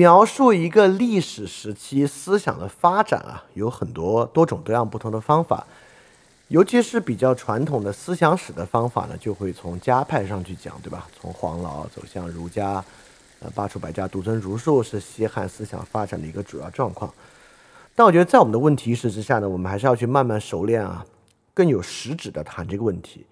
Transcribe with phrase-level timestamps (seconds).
[0.00, 5.66] 描述一个历史时期思想的发展啊，有很多多种多样不同的方法，
[6.48, 11.06] 尤其是比较传统的思想史的方法呢，就会从家派上去讲，对吧？
[11.20, 12.82] 从黄老走向儒家，
[13.40, 17.12] 呃，罢黜百家，独尊儒术是西汉思想发展的一个主要状况。
[17.94, 21.04] 但我觉得在我们的问题意识之下呢，我们还是要去慢慢熟练啊，
[21.52, 23.26] 更有实质的谈这个问题，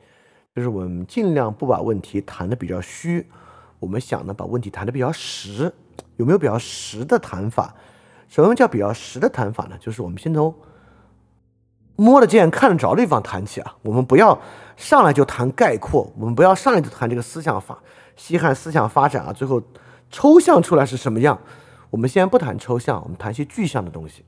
[0.55, 3.27] 就是我们尽量不把问题谈的比较虚，
[3.79, 5.73] 我们想呢把问题谈的比较实。
[6.17, 7.75] 有没有比较实的谈法？
[8.29, 9.77] 什么叫比较实的谈法呢？
[9.79, 10.55] 就是我们先从
[11.97, 13.77] 摸得见、看得着的地方谈起啊。
[13.83, 14.41] 我们不要
[14.77, 17.79] 上来就谈概括，我们不要上来就谈这个思想发
[18.17, 19.63] 西汉思想发展啊，最后
[20.11, 21.39] 抽象出来是什么样？
[21.91, 24.25] 我们先不谈抽象，我们谈些具象的东西。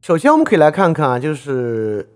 [0.00, 2.08] 首先，我们可以来看看啊，就是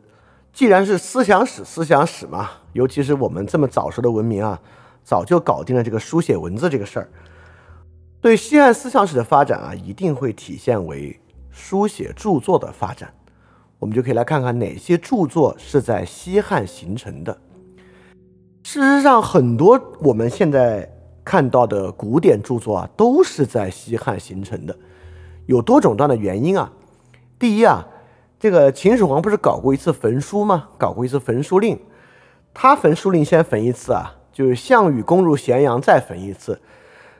[0.54, 2.48] 既然是思想史，思想史嘛。
[2.72, 4.58] 尤其是我们这么早熟的文明啊，
[5.02, 7.08] 早就搞定了这个书写文字这个事儿。
[8.20, 11.20] 对西汉思想史的发展啊，一定会体现为
[11.50, 13.12] 书写著作的发展。
[13.80, 17.36] 我们就可以来看看哪些著作是在西汉形成的。
[18.62, 20.88] 事实上，很多我们现在
[21.24, 24.76] 看到的古典著作啊，都是在西汉形成的。
[25.46, 26.72] 有多种多样的原因啊。
[27.38, 27.86] 第一啊，
[28.44, 30.68] 这个秦始皇不是搞过一次焚书吗？
[30.76, 31.80] 搞过一次焚书令。
[32.52, 36.60] 他焚书令先焚一次啊，就是项羽攻入咸阳再焚一次，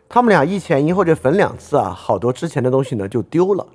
[0.06, 3.66] 他们俩一前一后就焚两次啊，好多之前的东西呢就丢了，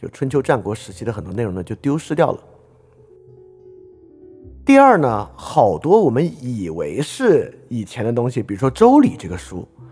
[0.00, 2.40] 就春秋战国时期的很多内容呢就丢失掉了。
[4.64, 9.68] 第二呢，好多我们以为是以前的东西，比如说《周礼》这个书，《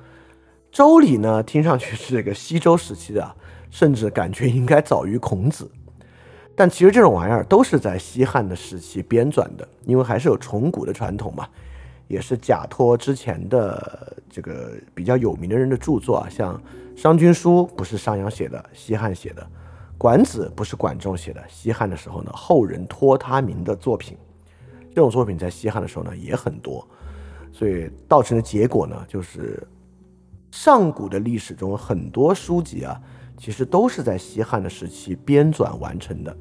[0.70, 3.36] 周礼》呢听上去是这个西周时期的，
[3.70, 5.70] 甚至感觉应该早于孔子。
[6.62, 11.44] 但其实这种玩意儿都是在西汉的时期编纂的，因为还是有崇古的传统嘛，
[12.06, 16.56] 也是假托之前的这个比较有名的人的著作啊，像
[16.96, 19.42] 《商君书》不是商鞅写的，西汉写的；
[19.98, 24.16] 《管子》不是管仲写的，西汉的时候呢，后人托他名的作品，
[24.94, 26.86] 这种作品在西汉的时候呢也很多，
[27.50, 29.60] 所以造成的结果呢，就是
[30.52, 33.02] 上古的历史中很多书籍啊。
[33.36, 36.36] 其实都是在西汉的时期编纂完成的。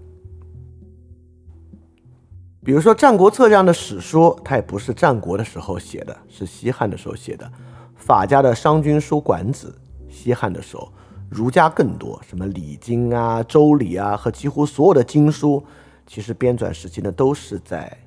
[2.64, 7.52] 比如说《战国策》这样的史书，它也不是战国的时候写的，是西汉的时候写的。
[7.96, 9.76] 法家的《商君书》《管子》，
[10.14, 10.92] 西汉的时候，
[11.28, 15.64] 儒家更多，什么《礼经》啊、《周礼》啊，和几乎所有的经书，
[16.06, 17.98] 其实编纂时期呢都是在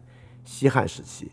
[0.44, 1.26] 西汉时期。《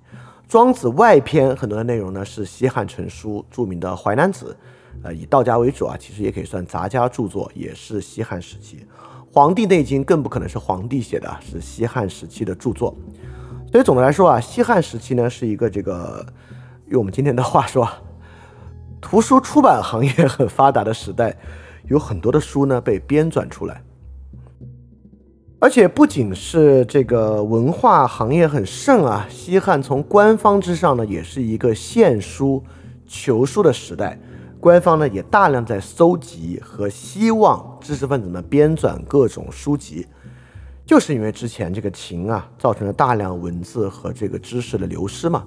[0.47, 4.57] 庄子》外篇很多的内容呢是西汉成书，著名的《淮南子》。
[5.03, 8.77] 呃，以道家为主啊，其实也可以算杂家著作，也是西汉时期。
[9.33, 12.93] 《黄帝内经》更不可能是皇帝写的，是西汉时期的著作。
[13.71, 16.25] 所以总的来说啊，西汉时期呢是一个这个，
[16.87, 17.87] 用我们今天的话说，
[18.99, 21.33] 图书出版行业很发达的时代，
[21.87, 23.81] 有很多的书呢被编纂出来。
[25.61, 32.61] 而且不仅是这个文化行业很盛啊，西汉从官方之上呢，也是一个献书
[33.07, 34.19] 求书的时代。
[34.61, 40.05] 官方呢也大量在搜集和希望知识分子们编纂各种书籍，
[40.85, 45.45] 就是因为之前这个秦啊造成了大量文字和这个知识的流失嘛。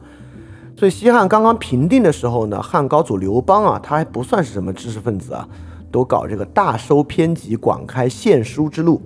[0.76, 5.48] 所以西汉刚刚平定的时候呢，汉高祖刘邦啊他还不算是什么知识分子啊，
[5.92, 9.00] 都搞这个大收篇集，广开献书之路，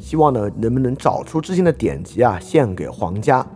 [0.00, 3.46] 希望呢能不能找出之前的典籍啊献给皇家。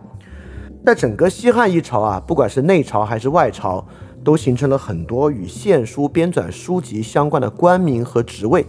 [0.85, 3.83] 在整个西汉一朝啊，不管是内朝还是外朝。
[4.23, 8.65] 都形成了很多与献书编纂书籍相关的官名和职位。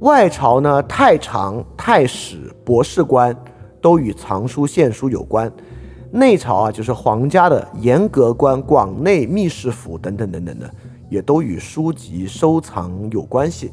[0.00, 3.36] 外朝呢，太常、太史、博士官
[3.80, 5.48] 都与藏书献书有关；
[6.10, 10.68] 内朝啊，就是皇家的严格官、广内密室府等等等等的，
[11.08, 13.70] 也都与书籍收藏有关系。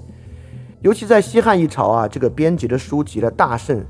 [0.81, 3.83] 尤其在西汉一朝啊，这个编辑的书籍的大盛，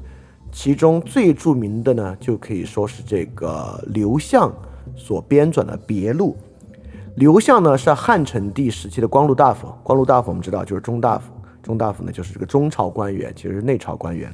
[0.49, 4.49] 其中最著名的呢，就可以说是这个刘向。
[4.95, 6.37] 所编纂的别录，
[7.15, 9.67] 刘向呢是汉成帝时期的光禄大夫。
[9.83, 11.31] 光禄大夫我们知道就是中大夫，
[11.61, 14.33] 中大夫呢就是这个中朝官员，其实是内朝官员。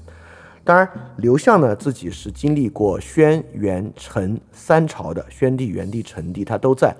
[0.64, 6.96] 当然，刘向呢自己是经历过宣、元、成三朝的，宣帝、元帝、成帝他都在。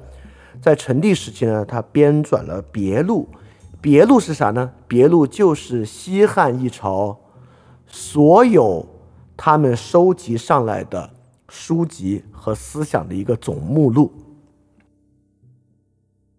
[0.62, 3.28] 在成帝时期呢，他编纂了别录。
[3.82, 4.72] 别录是啥呢？
[4.88, 7.18] 别录就是西汉一朝
[7.88, 8.86] 所有
[9.36, 11.10] 他们收集上来的。
[11.56, 14.12] 书籍和思想的一个总目录，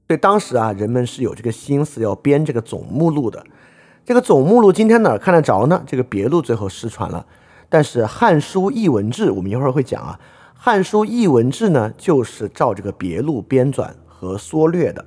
[0.06, 3.44] 所以当时啊，人们是有这个心思要编这个总目录的。
[4.04, 5.82] 这个总目录今天哪儿看得着呢？
[5.86, 7.26] 这个别录最后失传了，
[7.70, 10.20] 但是《汉书艺文志》我们一会儿会讲啊，
[10.54, 15.02] 《汉书艺文志》呢，就是照这个别录编纂和缩略的。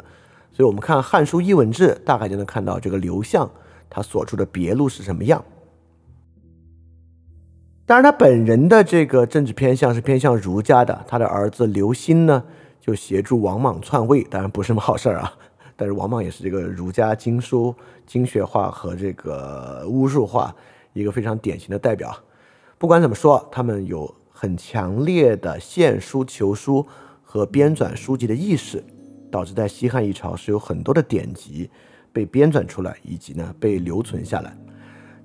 [0.52, 3.50] 所以，我们看《汉书艺文志》，大概就能看到这个刘向
[3.90, 5.46] 他所出的别录是什么样。
[7.90, 11.04] 当然，他本人的这个政治偏向是偏向儒家的。
[11.08, 12.44] 他的儿子刘歆呢，
[12.80, 15.34] 就协助王莽篡位，当然不是什么好事儿啊。
[15.76, 17.74] 但是王莽也是这个儒家经书
[18.06, 20.56] 经学化和这个巫术化
[20.94, 22.16] 一个非常典型的代表。
[22.78, 26.86] 不管怎么说，他们有很强烈的献书求书
[27.24, 28.84] 和编纂书籍的意识。
[29.32, 31.68] 导致在西汉一朝是有很多的典籍
[32.14, 34.56] 被编纂出来，以及呢被留存下来。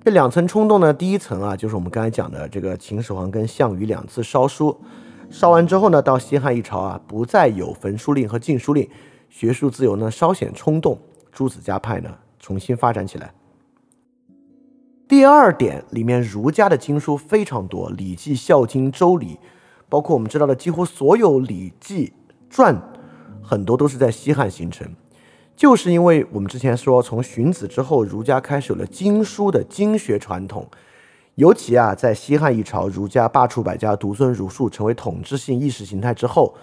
[0.05, 4.79] 这两层冲动呢，第一层啊，就是我们刚才讲的这个秦始皇跟项羽两次烧书，
[5.31, 8.87] 烧完之后呢，到西汉一朝啊，不再有焚书令和禁书令，
[9.29, 10.95] 学术自由呢稍显冲动，
[11.31, 13.33] 诸子家派呢重新发展起来。
[15.07, 19.33] 第二点，里面儒家的经书非常多，《礼记》《孝经》《周礼》，
[19.89, 22.09] 包括我们知道的几乎所有《礼记》
[22.47, 22.79] 传。
[23.41, 24.87] 很多都是在西汉形成，
[25.55, 30.67] 就是因为我们之前说，从荀子之后，儒家开始有了经书的经学传统，
[31.35, 36.53] 尤其啊，在西汉一朝，儒家罢黜百家，独尊儒术，成为统治性意识形态之后，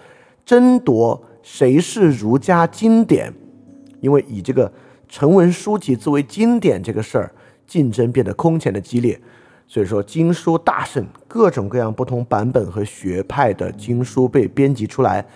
[0.45, 3.33] 争夺谁是儒家经典，
[4.01, 4.71] 因为以这个
[5.09, 7.33] 成文书籍作为经典这个事儿，
[7.67, 9.19] 竞争变得空前的激烈，
[9.67, 15.27] 所以说经书大盛，各种各样不同版本和学派的经书被编辑出来。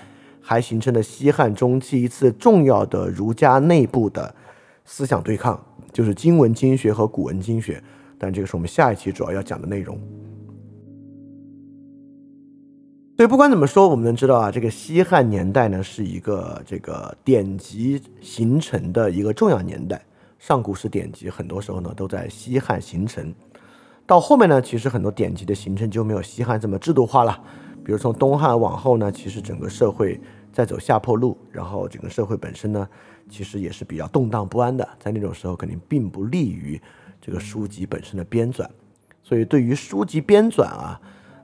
[0.48, 4.32] 还形成了西汉中期一次重要的儒家内部的
[4.84, 5.60] 思想对抗，
[5.92, 7.82] 就是经文经学和古文经学。
[8.16, 9.98] 但这个是我们下一期主要要讲的内容。
[13.16, 20.00] 所以不管怎么说，我们能知道啊，这个西汉年代呢是一个这个典籍形成的一个重要年代。
[20.38, 23.34] 上古史典籍很多时候呢都在西汉形成。
[24.06, 27.42] 到后面呢，其实很多典籍的形成就没有西汉这么制度化了。
[27.84, 30.20] 比如从东汉往后呢，其实整个社会
[30.56, 32.88] 在走下坡路，然后整个社会本身呢，
[33.28, 36.80] 其实也是比较动荡不安的，在那种时候肯定并不利于
[37.20, 38.66] 这个书籍本身的编纂，
[39.22, 40.98] 所以对于书籍编纂啊，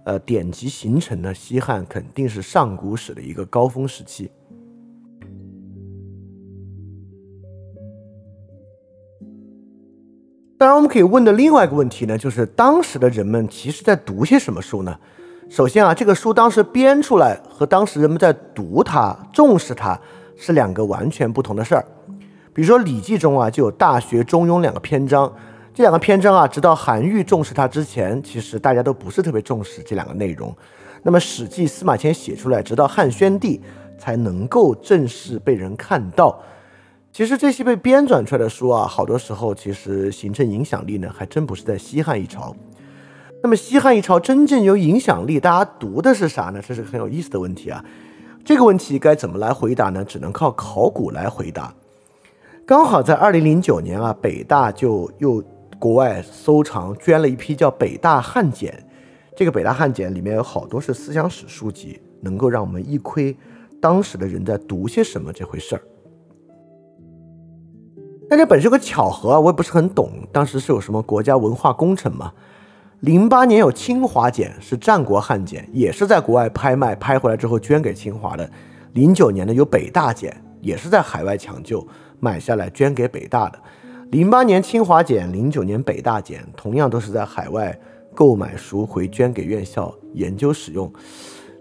[0.05, 4.31] 呃典籍形成呢，西汉肯定是上古史的一个高峰时期。
[10.57, 14.99] 当然，我们可以问的另外一个问题呢，就是当时的人们其实在读些什么书呢？
[15.53, 20.01] 首先啊，这个书当时编出来和当时人们在读它、重视它
[20.35, 21.85] 是两个完全不同的事儿。
[22.55, 25.31] 比如说《礼记》中啊，就有《大学》《中庸》两个篇章，
[25.75, 30.57] 这两个篇章啊，直到韩愈重视它之前，其实大家都不是特别重视这两个内容。
[31.03, 33.61] 那么《史记》司马迁写出来，直到汉宣帝
[33.99, 36.41] 才能够正式被人看到。
[37.13, 42.57] 其实这些被编纂出来的书啊，好多时候其实形成影响力呢，还真不是在西汉一朝。
[43.43, 46.63] 那么西汉一朝真正有影响力，大家读的是啥呢？
[46.65, 47.85] 这是很有意思的问题啊。
[48.45, 50.05] 这个问题该怎么来回答呢？
[50.05, 51.75] 只能靠考古来回答。
[52.65, 55.43] 刚好在二零零九年啊，北大就又
[55.81, 58.73] 国外收藏捐了一批叫《北大汉简》。
[59.37, 63.37] 这个《北大汉简》里面有好多是思想史书籍，能够让我们一窥
[63.81, 65.83] 当时的人在读些什么这回事儿。
[68.31, 70.11] 但这本是个巧合啊，我也不是很懂。
[70.31, 72.33] 当时是有什么国家文化工程吗？
[73.03, 78.49] 零八年有清华简，是战国汉简，也是在国外拍卖，拍回来之后捐给清华的。
[78.93, 81.85] 零九年呢有北大简，也是在海外抢救
[82.21, 83.59] 买下来捐给北大的。
[84.13, 87.77] 零八年清华简，零九年北大简，同样都是在海外
[88.15, 90.89] 购买赎回捐给院校研究使用。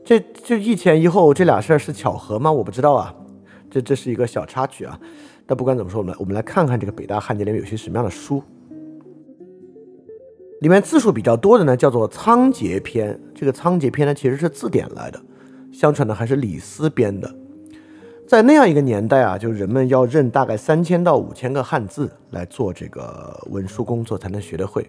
[0.06, 2.52] 这这一前一后这俩事儿是巧合吗？
[2.52, 3.12] 我不知道啊。
[3.72, 5.00] 这这是一个小插曲啊。
[5.48, 8.44] 但不管怎么说，我们我们来看看这个北大汉简里面有些什么样的书。
[10.62, 13.12] 里面字数比较多的呢，叫做《仓颉篇》。
[13.34, 15.20] 这个《仓颉篇》呢，其实是字典来的，
[15.74, 17.34] 相传呢还是李斯编的。
[18.28, 24.88] 在那样一个年代啊，就人们要认大概三千到五千个汉字来做这个文书工作才能学得会，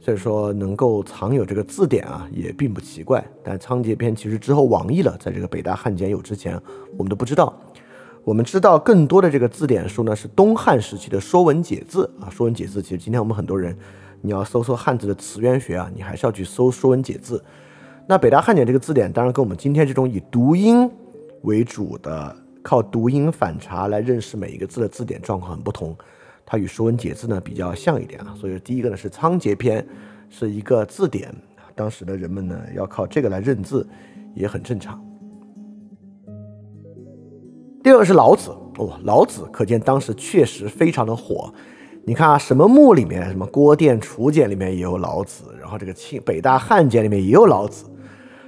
[0.00, 3.24] 所以说能够藏有这个字典啊，也并不奇怪。
[3.44, 6.60] 但《仓颉篇》其实之后亡佚了，在这个北大汉简有之前，
[6.96, 7.56] 我们都不知道。
[8.24, 13.78] 我们知道更多的这个字典书呢，是东汉时期的《说文解字》啊，《说文解字》其实今天我们很多人。
[14.24, 17.36] 你要搜索汉字的词源学啊，你还是要去搜《说文解字》。
[18.08, 20.90] 那北大汉简这个字典，当然跟我们今天这种以读音
[21.42, 25.94] 为主的、靠读音反查来认识每一个字的字典状况很不同。
[26.46, 28.34] 它与《说文解字》呢比较像一点啊。
[28.40, 29.82] 所以第一个呢是《仓颉篇》，
[30.30, 31.30] 是一个字典，
[31.74, 33.86] 当时的人们呢要靠这个来认字，
[34.34, 34.98] 也很正常。
[37.82, 41.52] 第二个是老子哦，老子可见当时确实非常的火。
[42.06, 47.86] 你看啊，什么墓里面，什么郭店楚简里面也有老子，然后这个清北大汉简里面也有老子，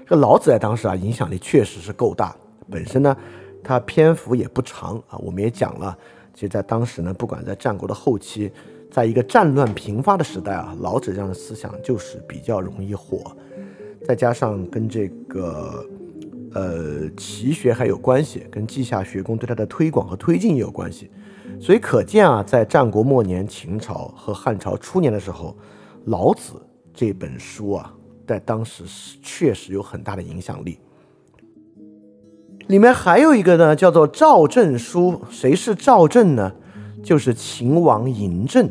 [0.05, 2.37] 这个老子在当时啊，影响力确实是够大。
[2.71, 3.17] 本身呢，
[3.65, 5.17] 他篇幅也不长啊。
[5.19, 5.97] 我们也讲了，
[6.35, 8.53] 其实，在当时呢，不管在战国的后期，
[8.91, 13.35] 在一个战乱频发的时代啊，老子这样的思想就是比较容易火。
[14.07, 15.83] 再加上跟这个
[16.53, 21.11] 呃齐学还有关系，跟稷下学宫对他的推广和推进也有关系。
[21.61, 25.57] 所以可见啊，在战国末年、秦朝和汉朝初年的时候，
[26.07, 26.61] 老子
[26.95, 27.93] 这本书啊。
[28.27, 30.81] 在当时是确实有很大的影响力。
[32.67, 35.23] 里面还有一个呢，叫做赵正书。
[35.31, 36.53] 谁是赵正呢？
[37.05, 38.69] 就是秦王嬴政。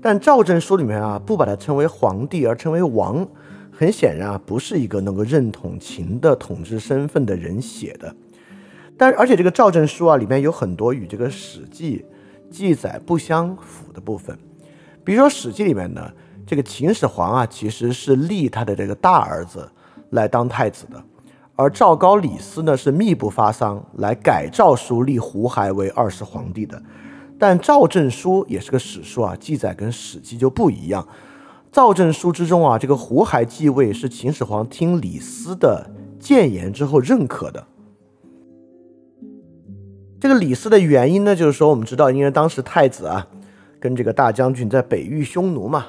[0.00, 3.28] 但赵正书里面啊，不把他称为皇帝，而称为王。
[3.70, 8.16] 很显然啊，不是一个能够认同秦的统治身份的人写的。
[9.00, 12.04] 但而且这个赵正书啊，里面有很多与这个《史记》
[12.54, 14.38] 记载不相符的部分。
[15.02, 16.12] 比如说《史记》里面呢。
[16.46, 19.70] 这个秦始皇啊，其实是立他的这个大儿子
[20.10, 21.00] 来当太子的，
[21.54, 26.82] 而赵高、李斯呢是密不发丧来改诏书立胡亥为二世皇帝的。
[27.38, 31.06] 但赵正书也是个史书啊，记载跟《史记》就不一样。
[31.70, 35.88] 赵正书之中啊，这个胡亥继位是秦始皇听李斯的
[36.18, 37.64] 谏言之后认可的。
[40.20, 43.26] 这个李斯的原因呢，就是说我们知道，因为当时太子啊
[43.80, 45.86] 跟这个大将军在北域匈奴嘛。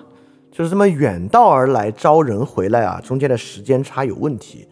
[0.50, 4.68] 就是这么远道而来招人回来啊，中间的时间差有问题，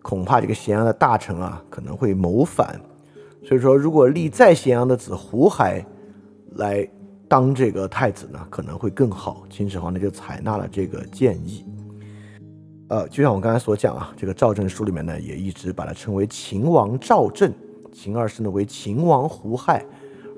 [0.00, 2.80] 恐怕这个咸阳的大臣啊可能会谋反，
[3.44, 5.84] 所以说如果立在咸阳的子胡亥
[6.52, 6.88] 来
[7.26, 9.42] 当这个太子呢，可能会更好。
[9.50, 11.64] 秦始皇呢就采纳了这个建议。
[12.88, 17.52] 呃，就像我刚才所讲啊，这个赵正书里面呢也一直把它称为秦王赵正，
[17.94, 19.86] 秦二世呢为秦王胡亥，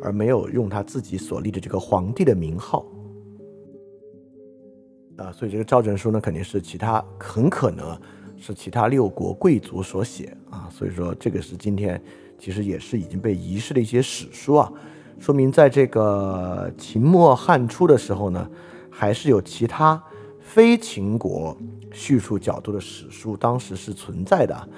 [0.03, 2.85] 而没有用他自己所立的这个皇帝的名号。
[5.17, 7.99] 啊，所以这个赵正书呢，肯定是其他，很可能
[8.37, 10.69] 是其他六国贵族所写啊。
[10.71, 12.01] 所以说，这个是今天
[12.39, 14.71] 其实也是已经被遗失的一些史书啊，
[15.19, 18.47] 说明在这个秦末汉初的时候呢，
[18.91, 20.01] 还是有其他
[20.39, 21.57] 非秦国
[21.91, 24.69] 叙述角度的史书，当时是存在的。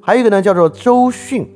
[0.00, 1.46] 还有一个呢，叫做周训，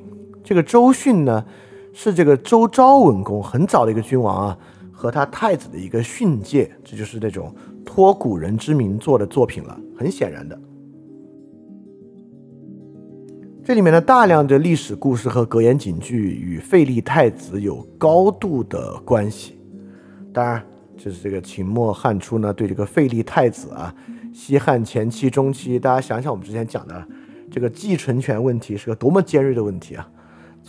[0.49, 1.45] 这个周训呢，
[1.93, 4.57] 是这个周昭文公很早的一个君王啊，
[4.91, 7.53] 和他太子的一个训诫，这就是那种。
[7.85, 10.59] 托古人之名做的作品了，很显然的，
[13.63, 19.59] 这里面的大量的历史故事和格言警句与废立太子有高度的关系。
[20.33, 20.63] 当然，
[20.97, 23.93] 就是这个秦末汉初呢，对这个废立太子啊，
[24.33, 27.07] 西汉前期、中期，大家想想我们之前讲的
[27.51, 30.09] 这个继承权问题是个多么尖锐的问题啊！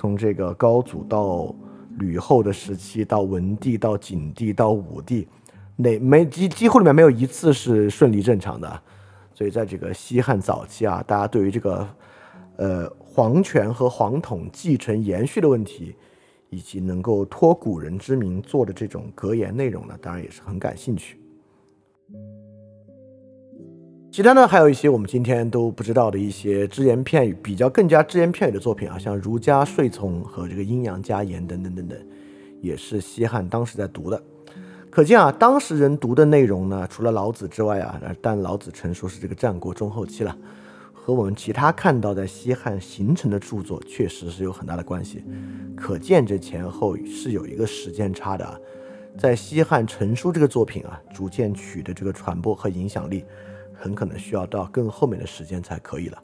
[0.00, 1.54] 从这个高祖到
[1.98, 5.28] 吕后的时期，到文帝，到景帝，到武帝。
[5.76, 8.82] 哪没几几乎里面没有一次是顺利正常的，
[9.34, 11.86] 所以在这个西汉早期啊，大家对于这个
[12.56, 15.94] 呃皇权和皇统继承延续的问题，
[16.48, 21.19] 以及能够托古人之名做的这种格言内容呢，当然也是很感兴趣。
[24.12, 31.96] 其他呢，还有一些我们今天都不知道的一些只言片语，比较更加只言片语的作品啊，像儒家睡从和这个阴阳家言等等等等，
[32.60, 34.20] 也是西汉当时在读的。
[34.90, 40.36] 可见啊，当时人读的内容呢，除了老子之外啊，但老子成书是这个战国中后期了，
[40.92, 45.22] 和我们其他看到在西汉形成的著作确实是有很大的关系。
[45.76, 48.58] 可见这前后是有一个时间差的啊。
[49.16, 53.24] 在西汉成书这个作品啊，逐渐取得这个传播和影响力，
[53.80, 56.22] 很可能需要到更后面的时间才可以了。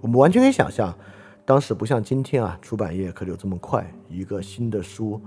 [0.00, 0.94] 我们完全可以想象，
[1.44, 5.20] 当时不像今天啊，出版业可有这么快，一个新的书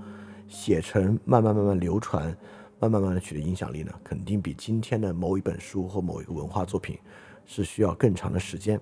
[0.47, 2.35] 写成，慢慢慢慢流传。
[2.81, 6.97] 慢慢慢慢取得影响力呢，肯定比今天的某一本书或某一个文化作品
[7.45, 8.79] 是需要更长的时间。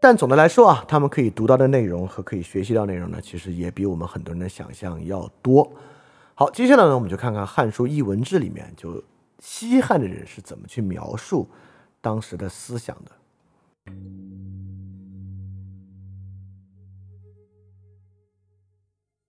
[0.00, 5.70] 但总的来说啊，他们可以读到的内容和可以学习到内容呢，其实也比我们很多人的想象要多。
[6.34, 9.04] 好，接下来呢，我们就看看《汉书艺文志》里面，就
[9.40, 11.48] 西汉的人是怎么去描述
[12.00, 13.12] 当时的思想的。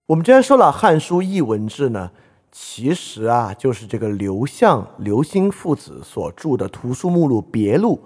[0.06, 2.12] 我们之前说了，《汉书艺文志》呢。
[2.54, 7.98] 其实啊，就是这个刘向、刘歆父子所著的图书目录《别录》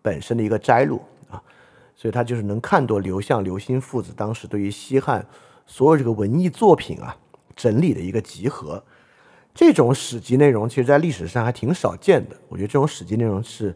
[0.00, 1.42] 本身的一个摘录啊，
[1.94, 5.26] 所以他就是能看作刘向、刘歆父子当时对于西汉
[5.66, 7.14] 所有这个文艺作品啊
[7.54, 8.82] 整理的一个集合。
[9.54, 12.36] 这种史籍内容，其实在历史上还挺少见的。
[12.48, 13.74] 我觉得这种史籍内容是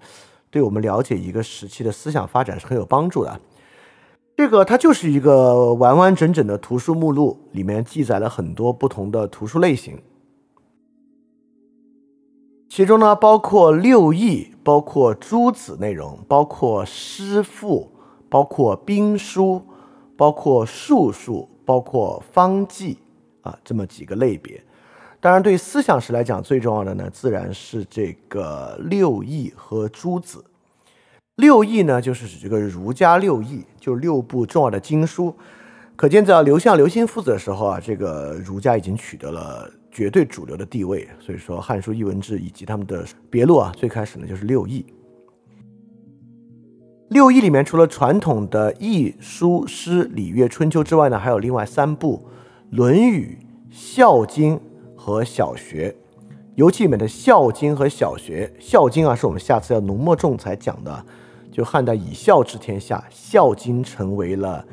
[0.50, 3.40] 对我们了解一个时期的思想发展是很有帮助的。
[4.36, 10.00] 这个它就是一个完完整整的图书目录，里面记载了很多不同的图书类型。
[12.68, 17.92] 其中呢包括六艺，包括诸子内容，包括诗赋，
[18.28, 19.62] 包括兵书，
[20.16, 22.98] 包括术数，包括方剂
[23.42, 24.60] 啊，这么几个类别。
[25.24, 30.44] 当然，对于思想史来讲，最重要的呢，自然是这个六艺和诸子。
[31.36, 35.34] 六艺呢，就是指这个儒家六艺，就六部重要的经书。
[35.96, 41.08] 可见，在刘向、刘歆父子的时候啊，这个儒家已经取得了绝对主流的地位。
[41.18, 44.84] 所以说，《汉书》艺文志以及他们的别录啊，最开始呢就是六艺。
[47.08, 52.28] 六艺里面，除了传统的易、书、诗、礼、乐、春秋之外呢，还有另外三部：
[52.76, 53.38] 《论语》
[53.74, 54.56] 《孝经》。
[55.04, 55.94] 和小学，
[56.54, 61.04] 尤其里面的《孝经》和小学，《孝经》啊，是我们下次要浓墨重彩讲的。
[61.52, 64.64] 就汉代以孝治天下，《孝经》成为了，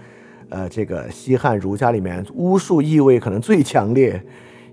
[0.48, 4.24] 呃，这个西汉儒家里面巫术意味可能最强烈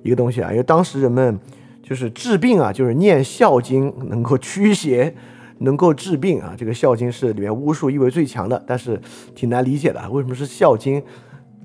[0.04, 0.52] 一个东西啊。
[0.52, 1.36] 因为当时人们
[1.82, 5.12] 就是治病啊，就是念《孝经》能够驱邪，
[5.58, 6.54] 能够治病啊。
[6.56, 9.00] 这个《孝经》是里面巫术意味最强的，但是
[9.34, 11.02] 挺难理解的，为什么是《孝经》？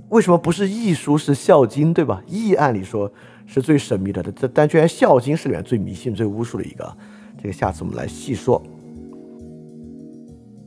[0.10, 2.24] 为什么不是易书是《孝经》，对吧？
[2.26, 3.12] 易按理说。
[3.46, 6.98] 是最神秘的，但但居然《孝经》是里面最迷信、最巫术的一个。
[7.42, 8.62] 这个下次我们来细说。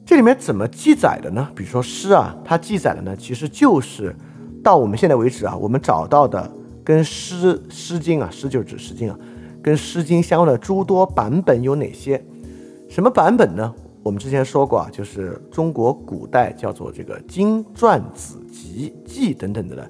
[0.05, 1.49] 这里面怎么记载的呢？
[1.55, 4.15] 比如说诗啊，它记载的呢，其实就是
[4.63, 6.49] 到我们现在为止啊，我们找到的
[6.85, 9.19] 跟诗《诗经》啊，诗就是指《诗经》啊，
[9.63, 12.23] 跟《诗经》相关的诸多版本有哪些？
[12.89, 13.75] 什么版本呢？
[14.05, 19.85] 我们之前说过啊，就是中国古代叫做这个经传子集记等等的呢，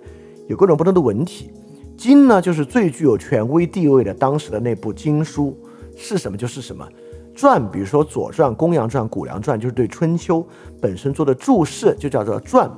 [0.49, 1.51] 有各种不同的文体。
[1.96, 5.56] 经呢，就是最具有权威地位的当时的那部经书，
[5.96, 6.87] 是什么就是什么。
[7.35, 10.40] 传，比如说《左传》《公羊传》《谷梁传》，就是对《春秋》
[10.80, 12.70] 本身做的注释，就叫做传。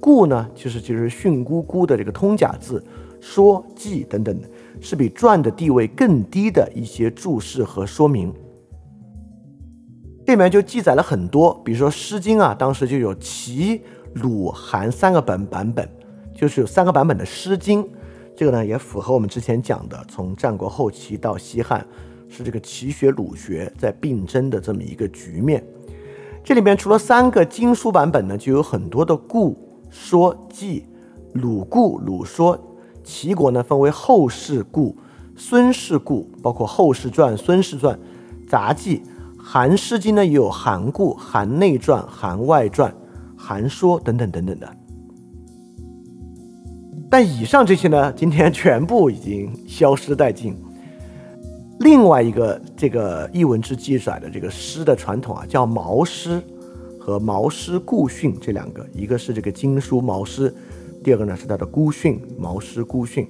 [0.00, 2.82] 故呢，其实就是训咕咕的这个通假字，
[3.20, 4.48] 说记等等的，
[4.80, 8.32] 是比传的地位更低的一些注释和说明。
[10.24, 13.82] 这里面就记载了很多，比如说《诗经》啊，当时就有齐、
[14.14, 15.86] 鲁、韩三个本版本，
[16.34, 17.84] 就是有三个版本的《诗经》。
[18.34, 21.86] 这个呢也符合我们之前讲的，从战国后期到西汉，
[22.28, 25.64] 是这个齐学鲁学在并争的这么一个局面。
[26.42, 29.56] 这里面除了三个经书版本呢，就有很多的故
[29.90, 30.84] 说记，
[31.34, 32.58] 鲁故、鲁说。
[33.04, 34.96] 齐国呢分为后世故、
[35.36, 37.98] 孙氏故，包括后世传、孙氏传、
[38.48, 39.02] 杂记。
[39.36, 42.94] 韩诗经呢也有韩故、韩内传、韩外传、
[43.36, 44.76] 韩说等等等等的。
[47.12, 50.56] 但以上这些呢， 今天全部已经消失殆尽。
[51.80, 56.42] 另外一个这个译文之记载的这个诗的传统啊，叫毛诗
[56.98, 60.54] 和毛诗故训这两个，一个是这个经书毛诗，
[61.04, 63.28] 第二个呢是它的孤训毛诗孤训。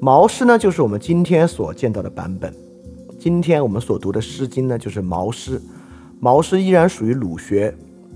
[0.00, 2.52] 毛诗呢就是我们今天所见到的版本，
[3.20, 5.62] 今天我们所读的《诗经》呢就是毛诗，
[6.18, 7.72] 毛诗依然属于鲁学，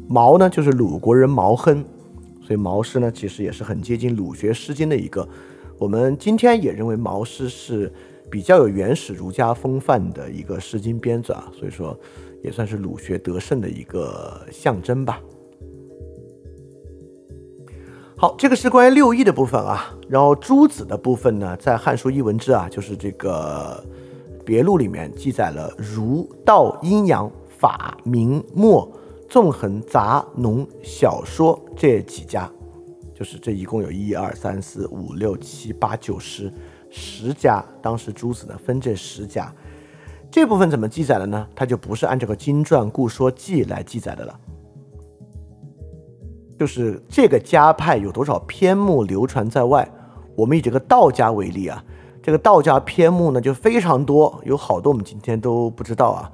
[0.08, 1.84] 毛呢就是鲁国人毛亨。
[2.50, 5.24] 所以毛诗呢，其实也是很接近鲁学《诗经》的一个。
[5.78, 7.92] 我们今天也认为毛诗是
[8.28, 11.96] 比较有原始儒家风范的一个《诗经》编纂啊，所以说
[12.42, 15.20] 也算是鲁学得胜的一个象征吧。
[18.16, 19.96] 好，这个是关于六艺的部分啊。
[20.08, 23.80] 然后诸子的部分呢，在《汉书艺文志》啊，就是这个
[24.44, 28.90] 别录里面记载了儒、道、阴阳、法、明、墨。
[29.30, 32.50] 纵横杂农小说这几家，
[33.14, 36.52] 就是这一共有一二三四五六七八九十
[36.90, 37.64] 十家。
[37.80, 39.54] 当时诸子呢分这十家，
[40.32, 41.46] 这部分怎么记载的呢？
[41.54, 44.36] 它就不是按这个经传故说记来记载的了。
[46.58, 49.88] 就是这个家派有多少篇目流传在外？
[50.34, 51.84] 我们以这个道家为例啊，
[52.20, 56.32] 这个道家篇目呢就非常多，有好多我们今天都不知道啊。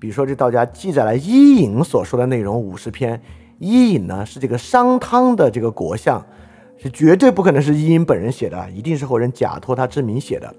[0.00, 3.20] 比如说，这道家记载了伊尹所说的内容五十篇。
[3.58, 6.24] 伊尹呢是这个商汤的这个国相，
[6.76, 10.54] 是绝对不可能是伊尹本人写的，一定是后人假托他之名写的。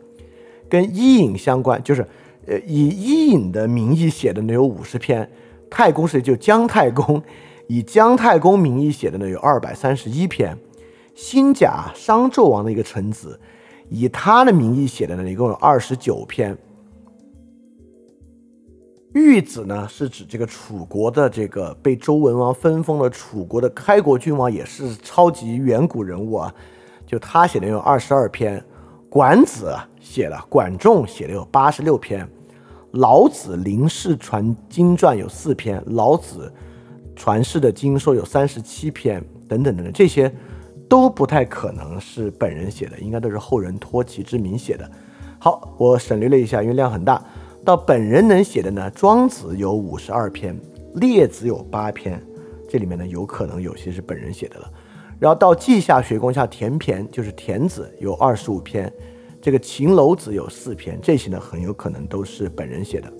[0.67, 2.05] 跟伊尹相关，就是
[2.45, 5.29] 呃以伊尹的名义写的呢有五十篇。
[5.69, 7.23] 太公是就姜太公，
[7.67, 10.57] 以姜太公名义写的呢有二百三十一篇。
[11.15, 13.39] 辛甲商纣王的一个臣子，
[13.87, 16.57] 以他的名义写的呢一共有二十九篇。
[19.13, 26.53] 玉子呢，是指这个楚国的这个被周文王分封了楚国的开国君王，也是超级远古人物啊。
[27.07, 28.63] 就他写的有二十二篇，
[29.09, 32.29] 管子写了，管仲写的有八十六篇，
[32.91, 36.53] 老子临氏传经传有四篇，老子
[37.15, 40.31] 传世的经说有三十七篇，等等等等，这些
[40.87, 44.87] 都不太可能是本人写的，应该都是后人托其之名写的。
[45.39, 47.19] 好，我省略了一下，因为量很大。
[47.63, 50.59] 到本人能写的呢，庄子有五十二篇，
[50.95, 52.21] 列子有八篇，
[52.67, 54.71] 这里面呢有可能有些是本人写的了。
[55.19, 58.91] 然后到稷下学宫下田骈，就是田子有二十五篇，
[59.41, 63.11] 这个秦楼子有四篇，这些呢很有可能都是本人写的。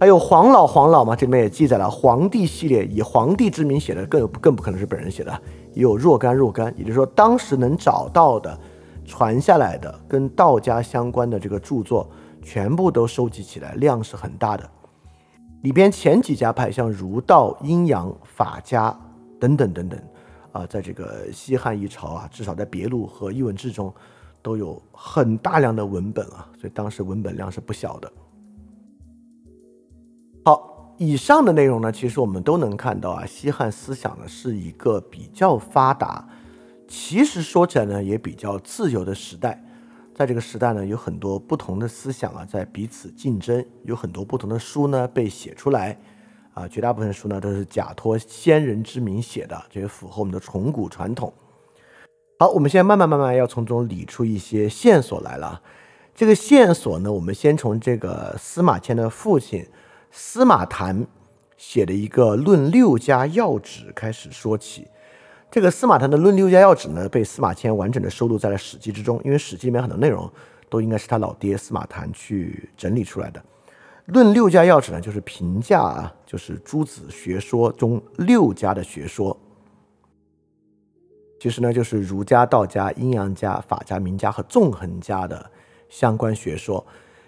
[0.00, 5.30] 还有黄老黄老嘛，这里面也记载了黄帝系列，以黄帝之名写的，更更不可能是本人写的。
[5.74, 8.58] 也有若干若干，也就是说当时能找到的、
[9.04, 12.10] 传下来的跟道家相关的这个著作，
[12.42, 14.68] 全部都收集起来，量是很大的。
[15.62, 18.98] 里边前几家派，像儒道、阴阳、法家
[19.38, 20.00] 等等等等。
[20.50, 23.90] 啊，在这个西汉一朝啊，至少在别录和译文志中，
[24.42, 28.12] 都有很大量的文本啊，所以当时文本量是不小的。
[30.44, 36.28] 好，以上的内容呢，其实我们都能看到啊，西汉思想呢是一个比较发达，
[36.86, 39.64] 其实说起来呢也比较自由的时代。
[40.14, 45.98] 在这个时代呢，有很多不同的思想啊在彼此竞争，有很多不同的书呢被写出来。
[46.54, 51.32] 啊，绝大部分书呢都是假托先人之名写的，这也符合我们的崇古传统。
[52.38, 55.62] 好，我们现在慢慢慢慢要从中理出一些线索来了。
[56.14, 59.66] 这个线索呢，我们先从这个司马迁的父亲
[60.10, 61.06] 司马谈
[61.56, 64.88] 写的一个《论六家要旨》开始说起。
[65.52, 70.26] 这个司马谈的《论六家要旨》呢，被司马迁完整的收录在了《史记》之中，因为《史记》里面很多内容
[70.70, 73.44] 都应该是他老爹司马谈去整理出来的。
[74.06, 79.38] 论六家要旨呢，就是评价啊，就是诸子学说中六家的学说。
[81.38, 85.50] 其实呢，就是儒家、道家、阴阳家、法家、名家和纵横家的
[85.90, 86.82] 相关学说。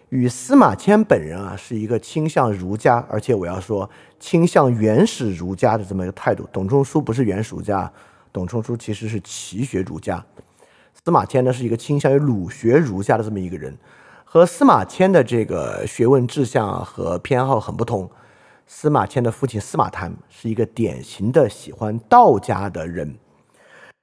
[0.08, 6.48] 与司马迁本人啊，是一个倾向儒家，而且我要说倾向原始儒家的这么一个态度。
[6.50, 7.92] 董仲舒不是原始儒家，
[8.34, 10.26] 董仲舒其实是齐学儒家。
[10.92, 13.78] 司马迁呢，是一个倾向于儒学儒家的这么一个人。
[14.24, 18.10] 和司马迁的这个学问志向和偏好很不同。
[18.66, 23.14] 司马迁的父亲司马谈是一个典型的喜欢道家的人，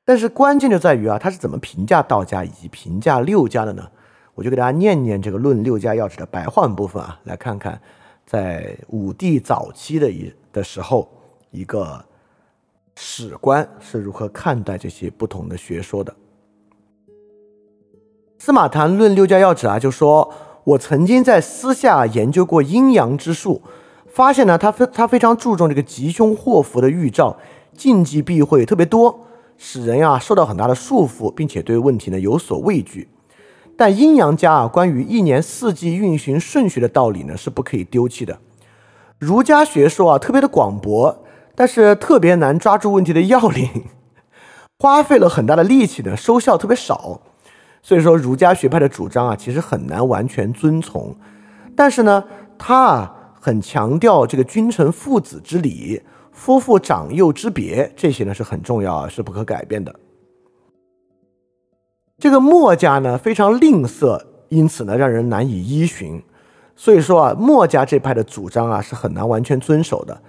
[0.06, 3.90] 但是关键就在于啊，他是怎么评价道家以及评价六家的呢？
[4.36, 7.82] 我就给大家念念这个《论六家要旨》的白话文部分啊，来看看
[8.26, 11.10] 在武帝早期的一的时候，
[11.50, 12.06] 一个
[12.96, 16.16] 史官是如何看待这些不同的学说的。
[18.38, 23.62] 司马谈论六家要旨啊，就说我曾经在私下研究过阴阳之术，
[24.08, 27.38] 发现呢，他非他非常注重这个吉凶祸福的预兆，
[27.76, 29.28] 禁忌避讳特别多，
[29.58, 33.10] 使人呀受到很大的束缚，并且对问题呢有所畏惧。
[33.78, 38.38] 但阴阳家啊，关于一年四季运行顺序的道理呢，是不可以丢弃的。
[39.18, 41.21] 儒家学说啊，特别的广博，
[41.56, 43.70] 但是特别难抓住问题的要领，
[44.80, 47.22] 花费了很大的力气呢，收效特别少。
[47.84, 51.16] 所以说，儒家学派的主张啊，其实很难完全遵从。
[51.76, 52.24] 但是呢，
[52.58, 59.96] 他啊很强调这个君臣父子之礼、夫妇长幼之别，这些呢是很重要啊，是不可改变的。
[62.20, 66.22] 这个墨家呢非常吝啬，因此呢让人难以依循。
[66.76, 70.22] 所以说啊，墨家这派的主张啊是很难完全遵守的。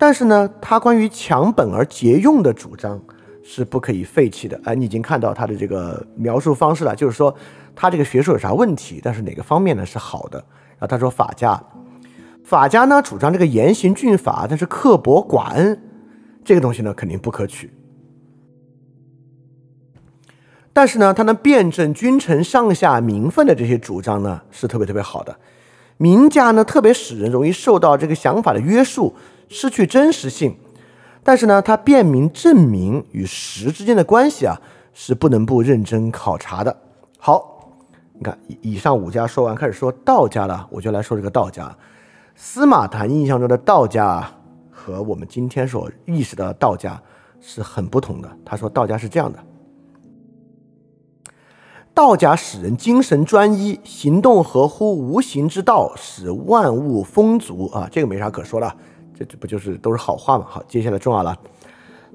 [0.00, 3.00] 但是呢，他关于强本而节用的主张。
[3.42, 4.60] 是不可以废弃的。
[4.64, 7.34] 哎，你已经看到他的这个描述方式了，就是说
[7.74, 10.38] 他这个学说有啥问题，但是哪个方面呢是好的？
[10.78, 11.60] 然后他说法家，
[12.44, 15.82] 法家呢主张这个严刑峻法，但是刻薄寡恩，
[16.44, 17.72] 这个东西呢肯定不可取。
[20.72, 25.36] 但是呢，他能辩证君臣上下名分的这些主张呢是特别特别好的。
[25.96, 29.16] 名家呢特别使人容易受到这个想法的约束，
[29.50, 30.56] 失去真实性。
[31.22, 34.58] 但是呢，他辨明证明与实之间的关系啊，
[34.94, 36.74] 是不能不认真考察的。
[37.18, 37.74] 好，
[38.14, 41.76] 你看以上五家说完，开始说道家了，我就来说这个道家。
[42.34, 44.38] 司马谈印象中的道家啊
[44.70, 46.98] 和我们今天所意识到的道家
[47.38, 48.36] 是很不同的。
[48.42, 49.38] 他说道家是这样的：
[51.92, 58.74] 道家使人精神专一，行动合乎无形之道，使万物丰足啊，这个没啥可说了。
[59.20, 60.46] 这这不就是都是好话吗？
[60.48, 61.36] 好，接下来重要了。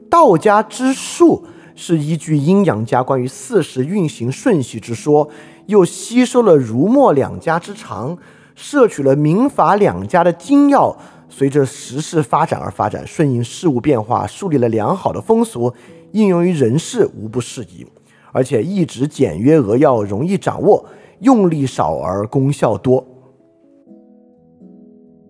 [0.09, 5.29] 道家之术是依据阴阳家关于四时运行顺序之说，
[5.67, 8.17] 又吸收了儒墨两家之长，
[8.55, 10.97] 摄取了民法两家的精要，
[11.29, 15.71] 随着时势发展而发展，顺应事物变化，树立了良好的风俗，
[16.13, 17.85] 应用于人事无不适宜，
[18.31, 20.83] 而且一直简约扼要，容易掌握，
[21.19, 23.05] 用力少而功效多。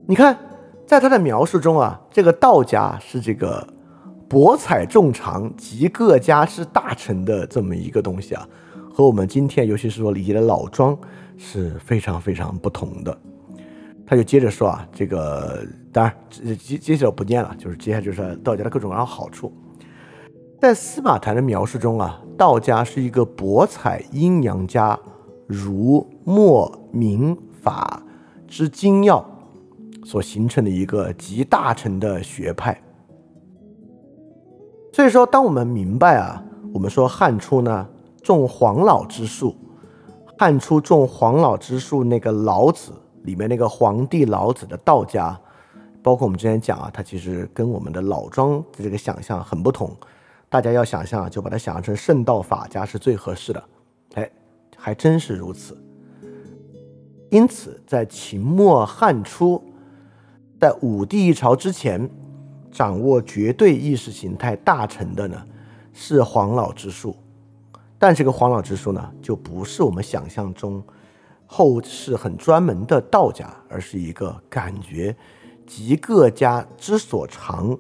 [0.08, 0.38] 你看。
[0.86, 3.68] 在他的描述中啊，这个道家是这个
[4.30, 8.48] 博采众长集各家之大成的这么一个东西啊，
[8.94, 10.98] 和我们今天尤其是说理解的老庄
[11.38, 13.18] 是非常非常不同的。
[14.06, 16.16] 他就接着说啊，这个当然
[16.58, 19.52] 接接着不念了，就是接下来就是道家的各种各样好处。
[20.62, 24.98] 在司马谈的描述中啊，道家是一个博采阴阳家
[25.48, 28.04] 儒墨明法
[28.48, 29.20] 之精要
[30.06, 32.82] 所形成的一个集大成的学派。
[34.94, 36.42] 所以说，当我们明白啊，
[36.74, 37.86] 我们说汉初呢
[38.24, 39.54] 种黄老之术，
[40.38, 42.94] 汉初种黄老之术那个老子。
[43.24, 45.36] 里面那个皇帝老子的道家，
[46.04, 49.90] 包括我们之前讲啊，它其实跟我们的老庄的这个想象很不同。
[50.48, 53.64] 大家要想象，就把它想象成圣道法家是最合适的。
[54.14, 54.30] 哎，
[54.78, 55.76] 还真是如此。
[57.32, 59.60] 因此，在秦末汉初，
[60.66, 62.10] 在武帝一朝之前，
[62.72, 65.40] 掌握绝对意识形态大成的呢，
[65.94, 67.16] 是黄老之术。
[68.00, 70.84] 但这个黄老之术呢，就不是我们想象中。
[71.46, 75.16] 后世很专门的道家，而是一个感觉
[75.68, 77.78] 集各家之所长，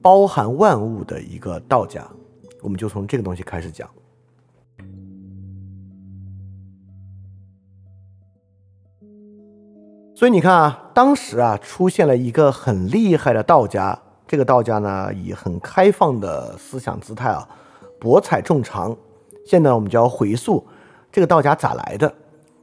[0.00, 2.06] 包含万物的一个道家。
[2.60, 3.90] 我们就从这个东西开始讲。
[10.22, 17.48] 所以你看啊，当时啊出现了一个很厉害的道家，这个道家呢以很开放的思想姿态啊，
[17.98, 18.96] 博采众长。
[19.44, 20.64] 现在我们就要回溯
[21.10, 22.14] 这个道家咋来的。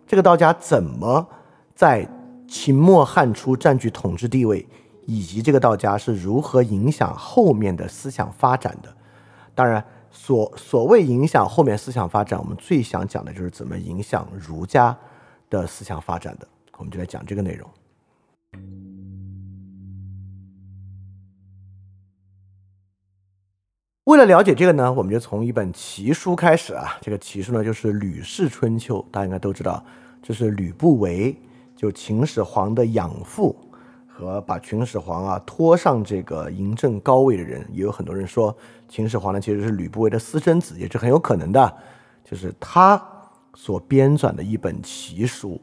[0.07, 1.27] 这个道家怎么
[1.75, 2.07] 在
[2.47, 4.65] 秦末汉初占据统治地位，
[5.05, 8.87] 以及这个道家是如何影响后面的思想发展的？
[9.53, 14.95] 当然，所所谓影响后面思想发展，我们最想讲的就是怎么影响儒家
[15.49, 16.47] 的思想发展的。
[16.79, 17.69] 我们就来讲这个内容。
[24.05, 26.97] 为了了解这个呢，我们就从一本奇书开始啊。
[26.99, 29.85] 这个奇书呢，就是《吕氏春秋》，大家应该都知道，
[30.23, 31.35] 这是吕不韦
[31.75, 33.55] 就秦始皇的养父
[34.07, 37.63] 和把秦始皇啊拖上这个嬴政高位的人。
[37.71, 38.55] 也有很多人说，
[38.87, 41.77] 秦始皇呢其实是吕不韦的私生子，也是很有可能的。
[42.23, 42.99] 就是他
[43.53, 45.61] 所编纂的一本奇书。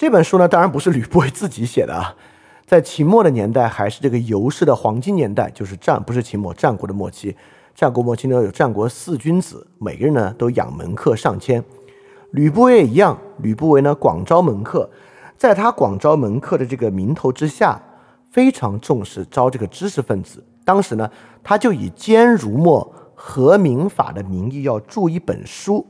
[0.00, 2.16] 这本书呢，当然不是吕不韦 自己写的啊。
[2.64, 7.36] 在秦末的年代，还是这个游氏的黄金年代，就是战不是秦末，战国的末期。
[7.74, 11.62] 战国末期呢，有战国四君子，每个人呢都养门客上千。
[12.30, 14.88] 吕不韦也一样，吕不韦呢广招门客，
[15.36, 17.78] 在他广招门客的这个名头之下，
[18.30, 20.42] 非常重视招这个知识分子。
[20.64, 21.10] 当时呢，
[21.42, 25.86] 他就以兼儒墨和民法的名义要著一本书。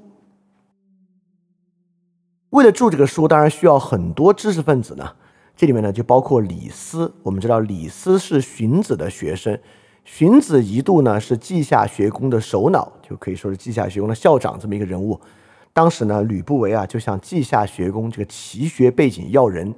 [2.50, 5.08] 为了著这个书，当然需要很多知识分子呢。
[5.56, 7.12] 这里面呢，就包括李斯。
[7.22, 9.56] 我们知道李斯是荀子的学生，
[10.04, 15.20] 荀子一度呢是稷下学宫的首脑，就可以说是稷下学宫的校长这么一个人物。
[15.72, 19.72] 当时呢，吕不韦啊就向稷下学宫这个奇学背景要人，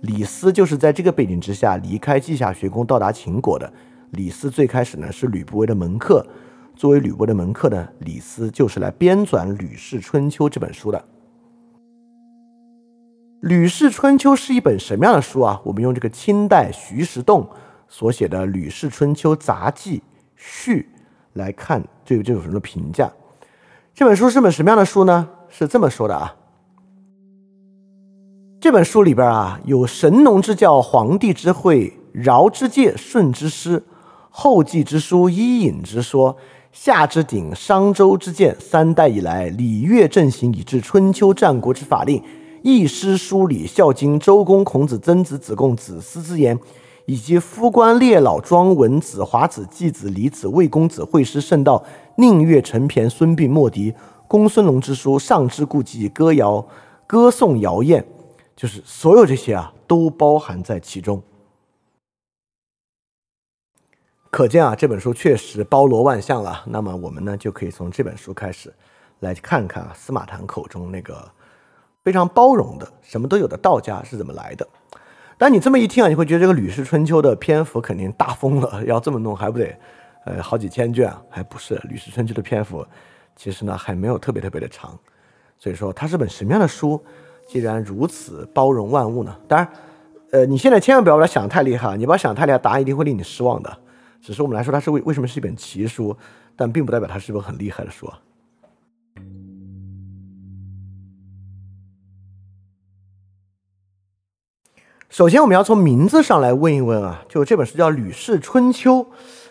[0.00, 3.72] 李斯就是在这个背景之下离开稷下学宫到达秦国的。
[4.10, 6.26] 李斯最开始呢是吕不韦的门客，
[6.76, 10.98] 作为吕不韦的门客呢，李斯就是来编纂《吕氏春秋》这本书的。
[13.42, 15.60] 《吕氏春秋》是一本什么样的书啊？
[15.64, 17.44] 我们用这个清代徐石栋
[17.88, 20.00] 所写的《吕氏春秋杂记
[20.36, 20.88] 序》
[21.32, 23.10] 来看，对这本书的评价？
[23.92, 25.28] 这本书是本什么样的书呢？
[25.48, 26.36] 是这么说的啊。
[28.60, 33.82] 这本书里边啊，有神农之教、黄帝之会、尧之戒、舜之师、
[34.30, 36.36] 后继之书、伊尹之说、
[36.70, 42.22] 夏之鼎、商周之鉴，三代以来礼乐正行，以至春秋战国之法令。
[42.62, 46.56] 易师书礼孝经周公孔子曾子子贡子思之言，
[47.06, 51.84] 以及夫官列老庄文子华子季子李子魏公子惠师圣道
[52.16, 53.92] 宁岳陈骈孙膑莫迪
[54.28, 56.64] 公孙龙之书上之故记歌谣
[57.04, 58.06] 歌颂谣艳，
[58.54, 61.20] 就是所有这些啊都包含在其中。
[64.30, 66.62] 可见啊这本书确实包罗万象了。
[66.66, 68.72] 那么我们呢就可以从这本书开始
[69.18, 71.28] 来看看啊司马谈口中那个。
[72.02, 74.66] 非常包容的，什么都有的道家是怎么来的？
[75.38, 79.76] 但你这么一听啊，你会觉得这个《吕氏春秋》的篇幅肯定大疯了，要这么弄还不得，
[80.24, 81.12] 呃，好几千卷？
[81.28, 82.86] 还不是《吕氏春秋》的篇幅，
[83.34, 84.96] 其实呢还没有特别特别的长。
[85.58, 87.02] 所以说它是本什么样的书？
[87.48, 89.36] 既然如此包容万物呢？
[89.48, 89.68] 当然，
[90.30, 93.78] 呃，你现在千万不要把它想太厉害，你把它想太厉害，答案一定会令你失望的。
[94.20, 96.16] 只是我们来说，它是为为什么是一本奇书，
[96.54, 98.18] 但并不代表它是一本很厉害的书啊。
[105.12, 109.00] 首先，我们要从名字上来问一问啊，就这本书叫《吕氏春秋》，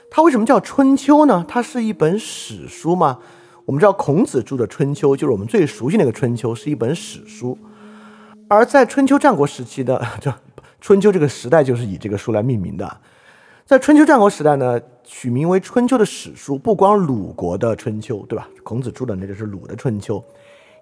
[0.09, 1.45] 它为什么叫春秋呢？
[1.47, 3.19] 它是一本史书吗？
[3.65, 7.55] 我们知道孔子著的《春秋》就是我们最熟悉那个《春秋》，是一本史书。
[8.47, 10.33] 而在春秋战国时期的， 这
[10.79, 12.97] 春秋这个时代就是以这个书来命名的。
[13.63, 18.49] 在春秋战国时代呢，取名为《春秋》的史书，不光鲁国的《春秋》，对吧？
[18.63, 20.17] 孔子著的那就是鲁的《春秋》。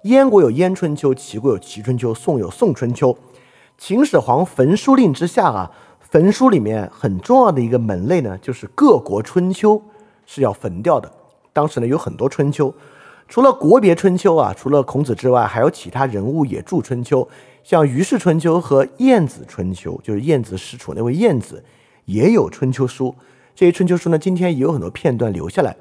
[0.03, 3.11] 燕国有《燕春秋》，齐国有《齐春秋》，宋有《宋春秋》。
[3.79, 9.81] 秦始皇焚书令之下啊，焚书里面很重要的一个门类呢，就是各国春秋
[10.25, 11.09] 是要焚掉的。
[11.53, 12.75] 当时呢有很多春秋，
[13.29, 17.25] 除了国别春秋啊，除了孔子之外，还有其他人物也著春秋，
[17.63, 21.63] 像虞氏春秋和晏子春秋，就是晏子使楚那位晏子。
[22.03, 23.15] 也有春秋书，
[23.55, 25.73] 这些春秋书呢，今天也有很多片段留下来。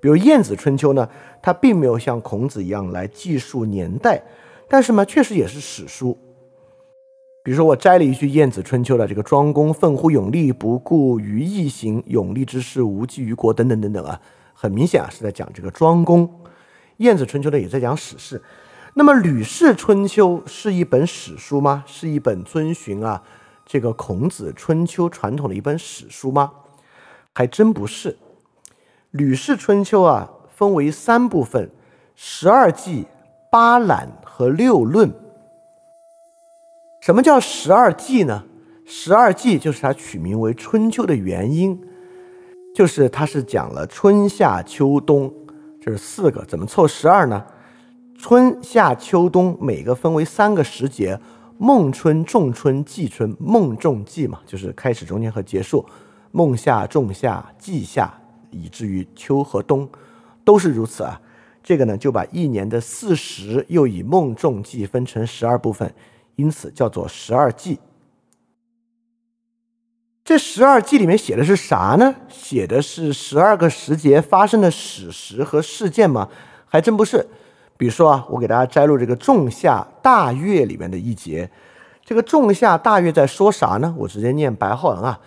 [0.00, 1.08] 比如《晏子春秋》呢，
[1.40, 4.20] 它并没有像孔子一样来记述年代，
[4.68, 6.18] 但是呢，确实也是史书。
[7.46, 14.20] 比如说，我摘了一句《晏子春秋》的这个“庄公奋乎勇力，不顾于义行，勇力之事，无济于国”等等等等啊，
[14.52, 16.26] 很明显啊是在讲这个庄公。
[16.96, 18.42] 《晏子春秋》呢也在讲史事。
[18.94, 21.84] 那么《吕氏春秋》是一本史书吗？
[21.86, 23.22] 是一本遵循啊？
[23.64, 26.50] 这个孔子春秋传统的一本史书吗？
[27.32, 28.10] 还真不是。
[29.12, 31.70] 《吕氏春秋》啊，分为三部分：
[32.16, 33.06] 十二纪、
[33.52, 35.14] 八览和六论。
[37.06, 38.42] 什么叫十二季呢？
[38.84, 41.80] 十二季就是它取名为春秋的原因，
[42.74, 45.32] 就是它是讲了春夏秋冬，
[45.80, 47.44] 这是四个，怎么凑十二呢？
[48.18, 51.16] 春夏秋冬每个分为三个时节。
[51.58, 55.86] 孟春、仲春、季春，孟仲季嘛，就是开始、中间和结束。
[56.32, 58.12] 孟夏、仲夏、季夏，
[58.50, 59.88] 以至于秋和冬，
[60.42, 61.20] 都是如此啊。
[61.62, 65.94] 这个呢，就把一年的四时又以孟仲季分成十二部分，
[66.36, 67.80] 因此叫做十二季。
[70.24, 72.14] 这十二季里面写的是啥呢？
[72.28, 76.28] 写的是十二个时节发生的史实和事件吗？
[76.66, 77.26] 还真不是。
[77.76, 81.48] 比如说啊，我给大家摘录这个《仲夏大乐》里面的一节。
[82.04, 83.94] 这个《仲夏大乐》在说啥呢？
[83.98, 85.20] 我直接念白话文啊，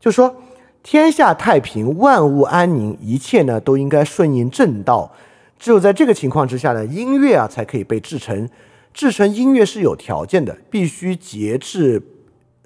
[0.00, 0.36] 就说
[0.82, 5.12] 天下太平，万物安宁，一切呢都应该顺应正道。
[5.58, 8.48] 只有在这个情况之下呢，音乐啊才可以被制成。
[8.96, 12.02] 制成音乐是有条件的，必须节制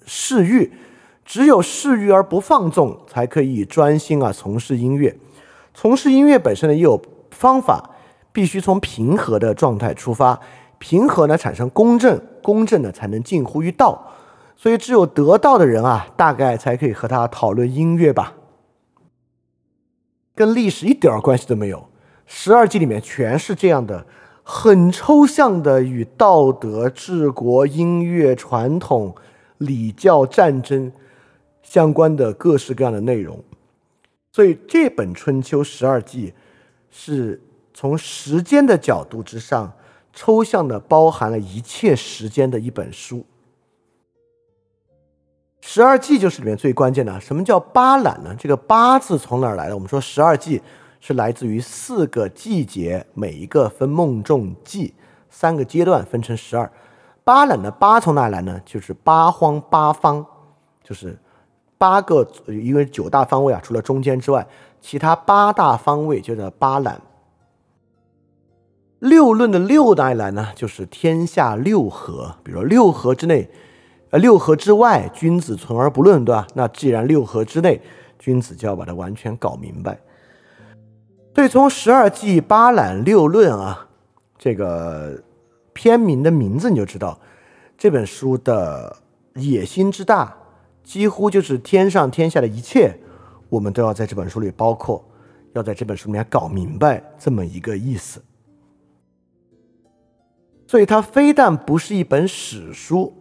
[0.06, 0.70] 嗜欲。
[1.24, 5.18] 只有嗜欲而不放纵，才可以专心啊从事音乐。
[5.74, 7.90] 从事音乐本身呢，也有方法。
[8.32, 10.38] 必须从平和的状态出发，
[10.78, 14.12] 平和呢产生公正，公正呢才能近乎于道，
[14.54, 18.34] 所以只有得道的人啊，大概才可以和他讨论音乐吧。
[20.36, 21.88] 跟历史一点关系都没有，
[22.24, 24.06] 十二纪里面全是这样的，
[24.52, 29.14] 很抽象的与道德、治国、音乐、传统、
[29.58, 30.90] 礼教、战争
[31.62, 33.38] 相关的各式各样的内容，
[34.32, 36.28] 所以这本《春秋十二纪》
[36.90, 37.40] 是。
[37.72, 39.72] 从时间的角度之上，
[40.12, 43.24] 抽象的包含了一切时间的一本书。
[45.62, 47.18] 十二纪就是里面最关键的。
[47.20, 48.36] 什么叫八览呢？
[48.38, 49.74] 这个八字从哪儿来的？
[49.74, 50.60] 我们说十二纪
[51.00, 54.94] 是来自于四个季节，每一个分孟仲季
[55.28, 56.70] 三个阶段分成十二。
[57.24, 58.60] 八览的八从哪来呢？
[58.64, 60.24] 就是八荒八方，
[60.82, 61.18] 就是
[61.78, 64.46] 八个，因为九大方位啊，除了中间之外，
[64.80, 67.00] 其他八大方位就叫八览。
[68.98, 73.48] 六论的六代来呢，就是天下六合，比如六合之内，
[74.10, 76.46] 呃，六合之外，君子存而不论，对吧？
[76.54, 77.80] 那既然六合之内，
[78.18, 79.98] 君子就要把它完全搞明白。
[81.34, 83.88] 所以从十二纪八览六论啊，
[84.36, 85.22] 这个
[85.72, 87.18] 篇名的名字你就知道，
[87.78, 88.96] 这本书的
[89.34, 90.36] 野心之大，
[90.82, 92.98] 几乎就是天上天下的一切，
[93.48, 95.04] 我们都要在这本书里包括，
[95.52, 98.20] 要在这本书里面搞明白这么一个意思。
[100.66, 103.12] 所以它非但不是一本史书，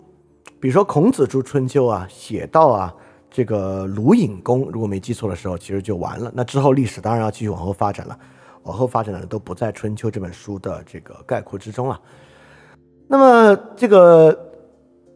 [0.60, 2.96] 比如说孔子著《春秋》啊，写到啊，
[3.32, 6.32] 这个鲁隐公，如果没记错的时候，其实就完了。
[6.34, 8.18] 那之后历史当然要继续往后发展了，
[8.64, 12.00] 往后发展的都不在《春秋》这本书的这个概括之中了。
[13.08, 14.34] 那么这个《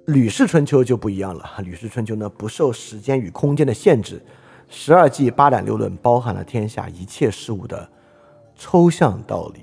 [0.05, 4.21] 吕氏春秋》就不一样了，《吕氏春秋》呢不受时间与空间的限制，
[4.69, 7.89] 十二纪八览六论包含了天下一切事物的
[8.55, 9.61] 抽象道理。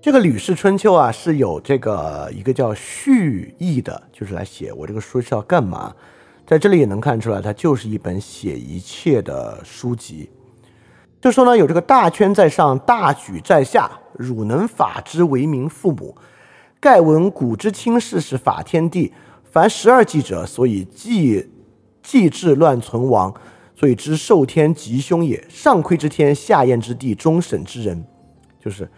[0.00, 5.92] 这个《吕氏春秋》啊，是有这个一个叫序意的，就是来写我这个书是要干嘛。
[6.46, 10.30] 在这里也能看出来，它就是一本写一切的书籍。
[11.20, 16.16] 就说呢，有这个大圈在上，大举在下，汝能法之为民父母。
[16.78, 19.12] 盖闻古之轻事是法天地，
[19.50, 21.50] 凡十二纪者，所以纪
[22.04, 23.34] 纪治乱存亡。
[23.74, 25.44] 所以知受天吉凶也。
[25.48, 28.04] 上窥之天，下验之地，终审之人，
[28.60, 28.88] 就是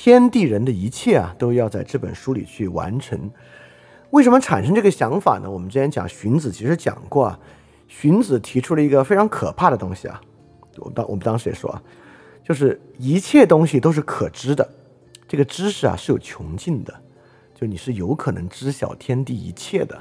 [0.00, 3.28] 天地人的一切啊，都要在这本书里去完成。
[4.10, 5.50] 为什么产生这个想法呢？
[5.50, 7.40] 我们之前讲荀子，其实讲过啊。
[7.88, 10.20] 荀子提出了一个非常可怕的东西啊，
[10.76, 11.82] 我当我们当时也说啊，
[12.44, 14.68] 就是一切东西都是可知的，
[15.26, 16.94] 这个知识啊是有穷尽的，
[17.52, 20.00] 就你是有可能知晓天地一切的。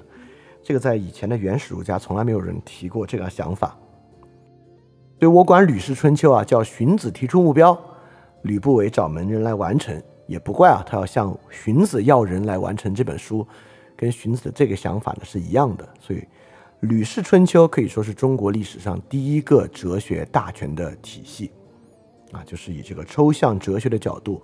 [0.61, 3.75] 这个在以前的原始儒家从来没有人提过这个想法。
[5.19, 7.75] 所以我管《吕氏春秋》啊叫荀子提出目标，
[8.47, 13.45] 吕不韦找门人来完成，也不怪啊，他要向荀子要人来完成这本书。
[13.95, 16.19] 跟荀子的这个想法呢是一样的，所以
[16.81, 21.51] 《吕氏春秋》可以说是中国历史上第一个哲学大全的体系，
[22.31, 24.39] 啊，就是以这个抽象哲学的角度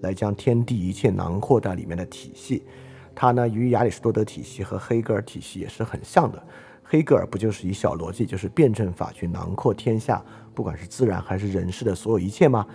[0.00, 2.64] 来将天地一切囊括在里面的体系。
[3.14, 6.42] 它呢与亚里士多德体系和黑格尔体系也是很像的。
[6.82, 10.20] 黑格尔不就是以小逻辑，就是辩证法去囊括天下，
[10.52, 12.66] 不管是自然还是人世的所有一切吗？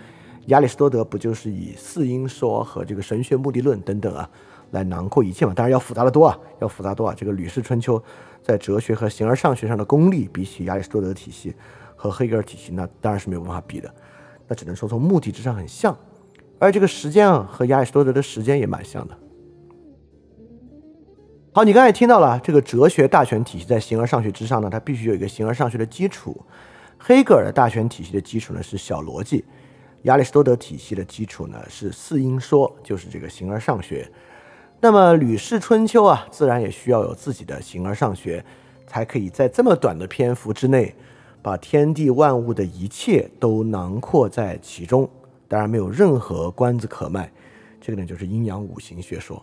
[0.46, 4.28] 亚里士多德不就是以四因说和这个神学目的论等等啊？
[4.72, 7.14] 来囊括一切嘛，当然要复杂的多啊，要复杂多啊。
[7.14, 7.98] 这个《吕氏春秋》
[8.42, 11.54] 在哲学和形而上学上的功力，比起亚里士多德体系
[11.94, 13.94] 和黑格尔体系，那当然是没有办法比的。
[14.48, 15.94] 那只能说从目的之上很像，
[16.58, 19.18] 而这个时间啊，和亚里士多德的时间也蛮像的。
[21.52, 26.40] 好，你刚才听到了，这个哲学大全体系在形而上学之上呢，它必须有一个形而上学的基础。
[26.98, 29.44] 黑格尔的大全体系的基础呢是小逻辑，
[30.02, 34.10] 亚里士多德体系的基础呢是四因说，就是这个形而上学。
[34.80, 38.44] 那么《吕氏春秋》啊，自然也需要有自己的形而上学，
[38.84, 40.92] 才可以在这么短的篇幅之内，
[41.40, 45.08] 把天地万物的一切都囊括在其中。
[45.46, 47.30] 当然没有任何关子可卖，
[47.80, 49.40] 这个呢就是阴阳五行学说。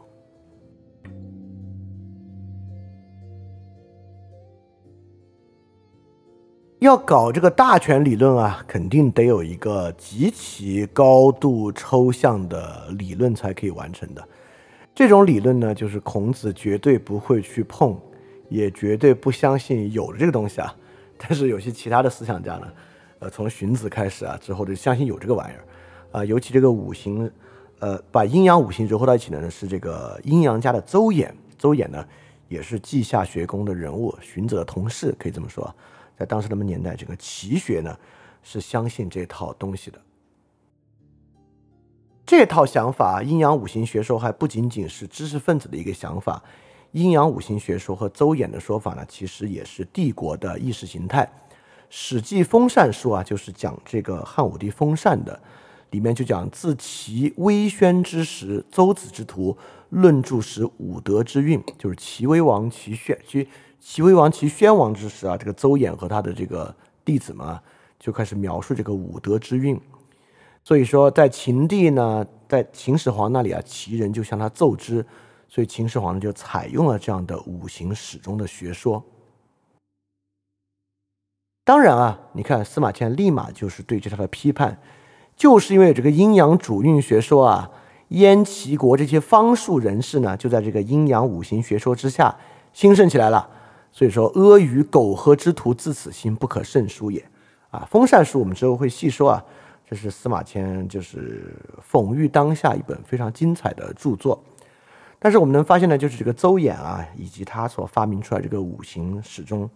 [6.79, 14.25] 要搞这个大全理论啊，肯定得有一个极其高度抽象的理论才可以完成的。
[14.95, 17.99] 这种理论呢，就是孔子绝对不会去碰，
[18.47, 20.73] 也绝对不相信有这个东西啊。
[21.19, 22.67] 但是有些其他的思想家呢，
[23.19, 25.63] 呃，从荀子开始啊，之后就相信有这个玩意儿
[26.17, 26.23] 啊。
[26.23, 27.29] 尤其这个五行，
[27.79, 31.29] 呃，把阴阳五行糅合到一起的呢，是这个阴阳家的邹衍。
[31.57, 32.05] 邹衍呢，
[32.47, 35.75] 也是稷下学宫的人物，荀子的同事，可以这么说。
[36.19, 37.97] 在当时他们年代，这个奇学呢，
[38.43, 40.01] 是相信这套东西的。
[42.25, 46.43] 这套想法，阴阳五行学说还不仅仅是知识分子的一个想法，
[46.91, 51.23] 阴阳五行学说和邹衍的说法呢，其实也是帝国的意识形态。
[51.89, 55.41] 《史记·封禅书》啊，就是讲这个汉武帝封禅的，
[55.91, 59.57] 里面就讲自齐威宣之时，邹子之徒
[59.87, 63.47] 论著时武德之运，就是齐威王、齐宣、齐
[63.79, 67.57] 齐威王、齐宣王之时啊，这个邹衍和他的这个弟子们
[67.99, 69.79] 就开始描述这个武德之运。
[70.63, 75.03] 所以说，在秦地呢，在秦始皇那里啊，齐人就向他奏之，
[75.47, 79.03] 所以秦始皇呢就采用了这样的五行始终的学说。
[81.63, 84.79] 当然啊，你看司马迁立马就是对这套的批判，
[85.35, 87.71] 就是因为这个阴阳主运学说啊，
[88.09, 92.37] 燕齐国这些方术人士呢，就在这个阴阳五行学说之下
[92.73, 93.49] 兴盛起来了。
[93.91, 97.23] 所以说，阿谀苟合之徒自此心不可胜书也。
[97.71, 99.43] 啊，封禅书我们之后会细说啊。
[99.89, 101.51] 这是司马迁就是
[101.91, 104.39] 讽喻当下一本非常精彩的著作，
[105.17, 109.67] 但是我们能发现呢，就是这个邹衍啊，以及他所发明出来这个五行始终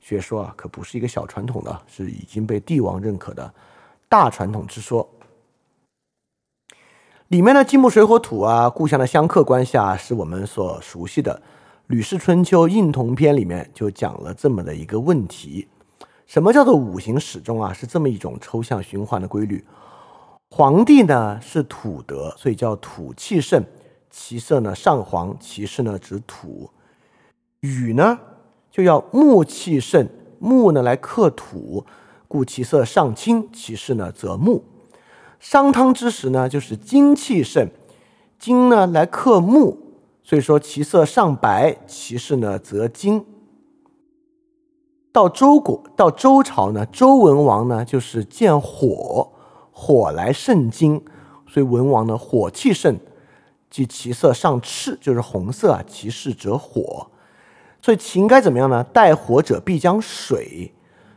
[0.00, 3.54] 学说啊，可不是一个小传统的，是已经被帝王认可的
[4.08, 5.08] 大传统之说。
[7.28, 11.40] 里面的金木水火土啊，故乡的相克关系啊，是我们所熟悉的
[11.90, 15.66] 《吕氏春秋·应同篇》里面就讲了这么的一个问题。
[16.24, 17.72] 什么叫做五行始终啊？
[17.72, 19.64] 是这么一种抽象循环的规律。
[20.50, 23.64] 黄帝呢是土德，所以叫土气盛，
[24.08, 26.70] 其色呢上黄，其势呢指土。
[27.58, 28.20] 禹呢
[28.70, 31.84] 就要木气盛，木呢来克土，
[32.28, 34.62] 故其色上青，其势呢则木。
[35.40, 37.68] 商汤之时呢就是金气盛，
[38.38, 39.89] 金呢来克木，
[40.22, 43.24] 所以说其色上白，其势呢则金。
[45.12, 49.32] 到周国，到周朝呢，周文王呢就是见火，
[49.72, 51.02] 火来胜金，
[51.48, 52.96] 所以文王呢火气盛，
[53.68, 57.10] 即其色上赤，就是红色啊，其势则火。
[57.82, 58.84] 所以秦该怎么样呢？
[58.84, 60.72] 带火者必将水，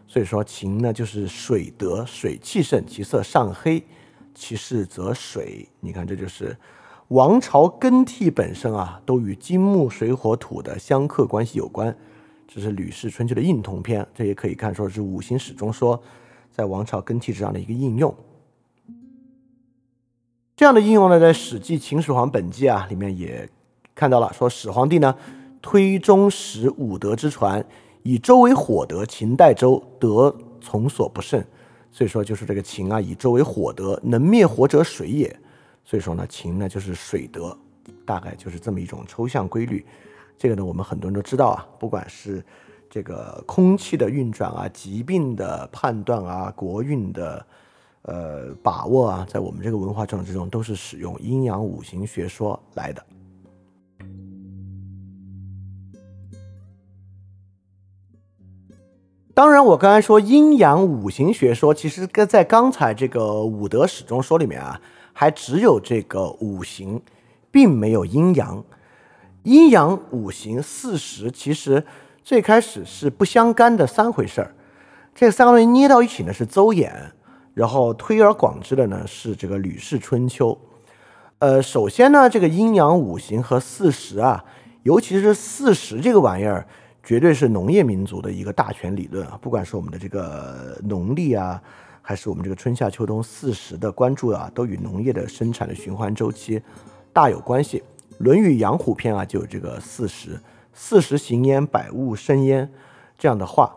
[0.08, 3.86] 所以说秦呢就是水德，水气盛，其色上黑，
[4.34, 5.70] 其势则水。
[5.82, 6.58] 你看，这就是
[7.10, 11.96] 王朝更替本身啊，都与金木水火土的相克关系有关。
[12.48, 16.02] 这是《吕氏春秋》的应同篇，这也可以看说是五行始终说
[16.52, 18.14] 在王朝更替之上的一个应用。
[20.56, 23.50] 这样的应用呢，在《史记·秦始皇本纪》啊里面也
[23.96, 25.16] 看到了，说始皇帝呢
[25.62, 27.66] 推中始五德之传，
[28.04, 31.44] 以周为火德，秦代周，德从所不胜。
[31.92, 35.40] 所以说就是这个秦啊，以周为火德，能灭火者水也。
[35.84, 37.58] 所以说呢，情呢就是水德，
[38.06, 39.86] 大概就是这么一种抽象规律。
[40.38, 42.44] 这个呢，我们很多人都知道啊，不管是
[42.90, 47.46] 这个空气的运转啊、疾病的判断啊、国运的
[48.04, 53.06] 呃把握啊，在我们这个文化传统之中，都是使用阴阳五行学说来的。
[59.36, 64.80] 当然，我刚才说阴阳五行学说，其实跟在刚才这个五德始终说里面啊，
[65.14, 67.02] 还只有这个五行，
[67.50, 68.64] 并没有阴阳。
[69.44, 71.86] 阴阳五行四时其实
[72.24, 74.56] 最开始是不相干的三回事儿，
[75.14, 76.92] 这三个东西捏到一起呢是邹衍，
[77.54, 80.58] 然后推而广之的呢是这个吕氏春秋。
[81.40, 84.44] 呃，首先呢，这个阴阳五行和四时啊，
[84.84, 86.66] 尤其是四时这个玩意儿，
[87.04, 89.38] 绝对是农业民族的一个大权理论啊。
[89.42, 91.62] 不管是我们的这个农历啊，
[92.06, 96.62] 还是我们这个春夏秋冬四时的关注啊，都与农业的生产的循环周期
[97.14, 97.80] 大有关系。
[98.20, 100.38] 《论语养虎篇》啊，就有这个“四时，
[100.74, 102.70] 四时行焉，百物生焉”
[103.18, 103.74] 这样的话。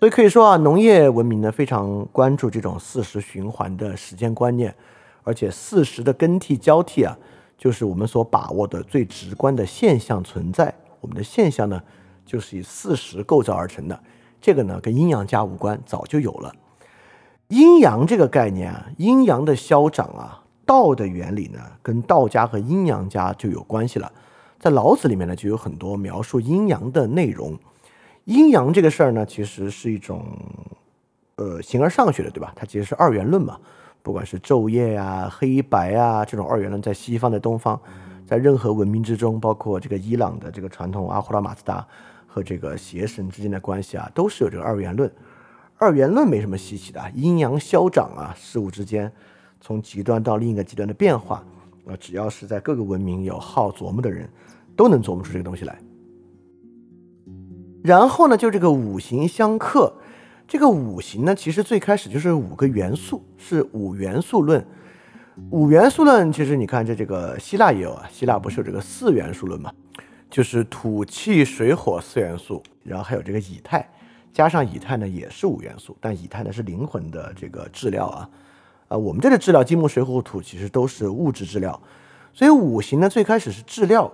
[0.00, 4.74] 所以可以说啊，农业文明呢非常关注这种四时循环的时间观念，
[5.22, 7.16] 而且四时的更替交替啊，
[7.58, 10.74] 就是我们所把握的最直观的现象存在。
[11.02, 11.80] 我们的现象呢，
[12.24, 13.98] 就是以四时构造而成的。
[14.44, 16.54] 这个呢，跟阴阳家无关，早就有了。
[17.48, 20.42] 阴阳这个概念啊，阴阳的消长啊。
[20.66, 24.12] 道的原理呢，跟道家和阴阳家就有关系了。
[24.58, 27.58] 在老子里面呢，就有很多描述阴阳的内容。
[28.24, 30.22] 阴阳这个事儿呢，其实是一种
[31.36, 32.52] 呃形而上学的，对吧？
[32.54, 33.56] 它其实是二元论嘛。
[34.02, 37.80] 不管是昼夜啊、黑白啊这种二元论，在西方、在东方，
[38.26, 41.86] 在任何文明之中，包括这个伊朗的这个传统阿胡拉马自达
[42.34, 45.08] 和这个邪神之间的关系啊，都是有这个二元论。
[45.78, 49.12] 二元论没什么稀奇的，阴阳消长啊，事物之间。
[49.60, 51.44] 从极端到另一个极端的变化，
[51.86, 54.28] 啊，只要是在各个文明有好琢磨的人，
[54.74, 55.78] 都能琢磨出这个东西来。
[57.84, 59.94] 然后呢，就这个五行相克，
[60.48, 64.66] 这个五行呢，其实最开始就是五个元素，是五元素论。
[65.50, 69.72] 五元素论其实你看，这这个希腊也有啊，希腊不是有这个四元素论嘛，
[70.34, 73.88] 就是土气水火四元素，然后还有这个以太，
[74.32, 78.28] 加上以太呢也是五元素，但以太呢是灵魂的这个质料啊。
[78.88, 81.80] 啊，我们这里质料金木水火土其实都是物质质料，
[82.32, 84.10] 所以五行呢最开始是质料，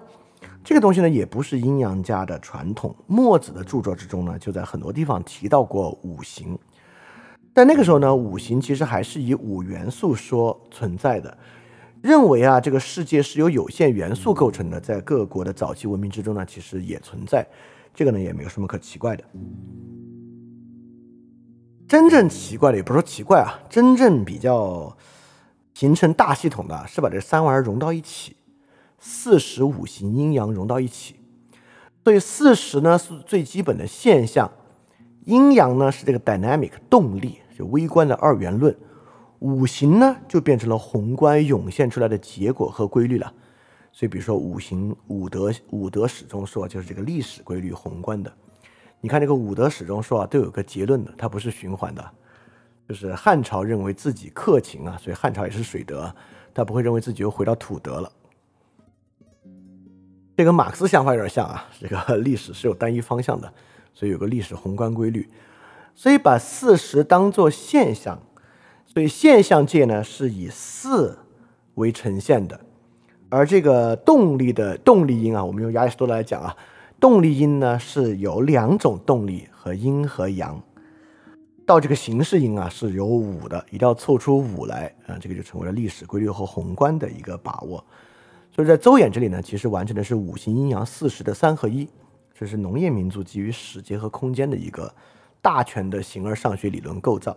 [0.63, 2.95] 这个东西呢也不是阴阳家的传统。
[3.07, 6.59] 墨子的著作之中呢就在很多地方提到过五行，
[7.55, 11.35] 但那个时候呢五行其实还是以五元素说存在的，
[12.03, 17.47] 认为啊这个世界是由有限元素构成的，在各国的早期文明之中呢其实也存在，
[17.95, 19.25] 这个呢也没有什么可奇怪的。
[21.87, 24.97] 真正奇怪的也不是说奇怪啊，真正比较
[25.75, 28.37] 形成大系统的是把这三玩意儿融到一起，
[28.99, 31.17] 四时五行阴阳融到一起。
[32.05, 34.51] 所以四时呢是最基本的现象，
[35.27, 38.75] 阴阳呢是这个 dynamic 动力，就微观的二元论，
[39.41, 43.35] 五行呢就变成了宏观涌现出来的结果和规律了。
[43.93, 48.33] 所以比如说五行五德五德始终说就是这个历史规律宏观的。
[49.01, 52.11] 你看这个五德始终说啊，都有个结论的，它不是循环的。
[52.89, 56.15] 就是汉朝认为自己克勤啊，所以汉朝也是水德，
[56.53, 58.13] 他不会认为自己又回到土德了。
[60.37, 63.53] 这跟马克思想法有点像啊，这个历史是有单一方向的，
[63.95, 65.29] 所以有个历史宏观规律。
[65.95, 68.21] 所以把四时当做现象，
[68.93, 71.17] 所以现象界呢是以四
[71.77, 72.61] 为呈现的，
[73.29, 76.57] 而这个动力的动力因啊，我们用亚里士多德来讲啊。
[76.99, 80.61] 动力因呢是有两种动力和阴和阳，
[81.65, 87.83] 到这个形式因啊是有五的，一定要凑出五来啊，这个就成为了历史规律和宏观的一个把握。
[88.55, 91.89] 所以在邹衍这里呢，其实完成的是五行阴阳四时的三合一，
[92.35, 94.93] 这是农业民族基于时节和空间的一个
[95.41, 97.35] 大全的形而上学理论构造。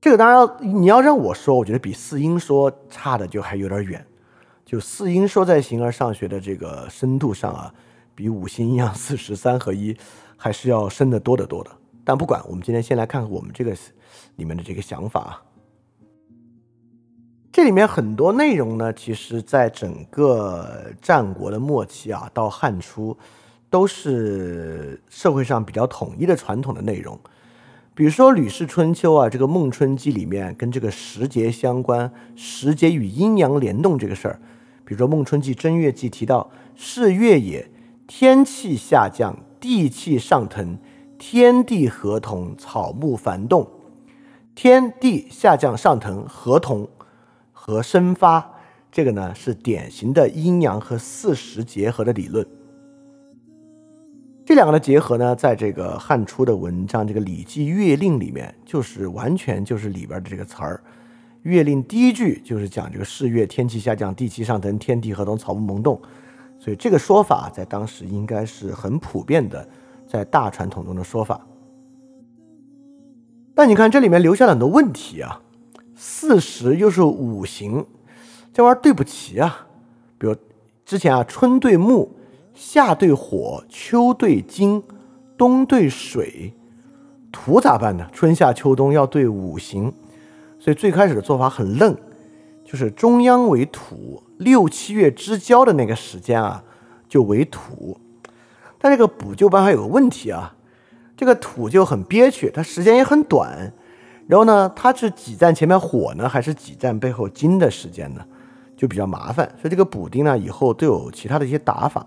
[0.00, 4.04] 这个当然你要让我说，我觉得比四音说差的就还有点远。
[4.64, 7.74] 就四音说在形而上学的这个深度上啊，
[8.14, 9.96] 比五行阴阳四时三合一
[10.36, 11.70] 还是要深得多得多的。
[12.04, 13.74] 但不管，我们今天先来看看我们这个
[14.36, 15.42] 里面的这个想法啊。
[17.50, 23.16] 这里面很多内容呢，其实在整个战国的末期啊，到汉初，
[23.68, 27.18] 都是社会上比较统一的传统的内容。
[27.98, 34.40] 比如说《吕氏春秋》啊，这个《孟春记》里面跟这个时节相关，时节与阴阳联动这个事儿。
[34.84, 37.68] 比如说《孟春记正月记》提到：“是月也，
[38.06, 40.78] 天气下降，地气上腾，
[41.18, 43.68] 天地合同，草木繁动。
[44.54, 46.88] 天地下降上腾，合同
[47.50, 48.52] 和生发，
[48.92, 52.46] 这个呢是典型的阴阳和四时结合的理论。”
[54.48, 60.82] 这两个的结合呢，在这个汉初的文章，这个《礼记月令》里面，就是完全就是里边的这个词儿。
[61.42, 66.00] 月令第一句就是讲这个四月天气下降，地气上腾，天地合同，草木萌动。
[66.58, 69.68] 所以这个说法在当时应该是很普遍的，
[70.06, 71.46] 在大传统中的说法。
[73.54, 75.42] 但你看这里面留下了很多问题啊，
[75.94, 77.84] 四时又是五行，
[78.54, 79.66] 这玩意儿对不齐啊。
[80.16, 80.34] 比如
[80.86, 82.14] 之前啊，春对木。
[82.60, 84.82] 夏对火，秋对金，
[85.36, 86.52] 冬对水，
[87.30, 88.08] 土咋办呢？
[88.12, 89.92] 春夏秋冬要对五行，
[90.58, 91.96] 所以最开始的做法很愣，
[92.64, 96.64] 就是中央为土，六七月之交的那个时间啊，
[97.08, 97.96] 就为土。
[98.76, 100.56] 但这个补救办法有个问题啊，
[101.16, 103.72] 这个土就很憋屈，它时间也很短，
[104.26, 108.24] 然后呢，它是挤占前面火呢，还是挤占背后金的时间呢？
[108.76, 109.46] 就比较麻烦。
[109.62, 112.04] 所以这个补丁呢，以后都有其他的一些打法。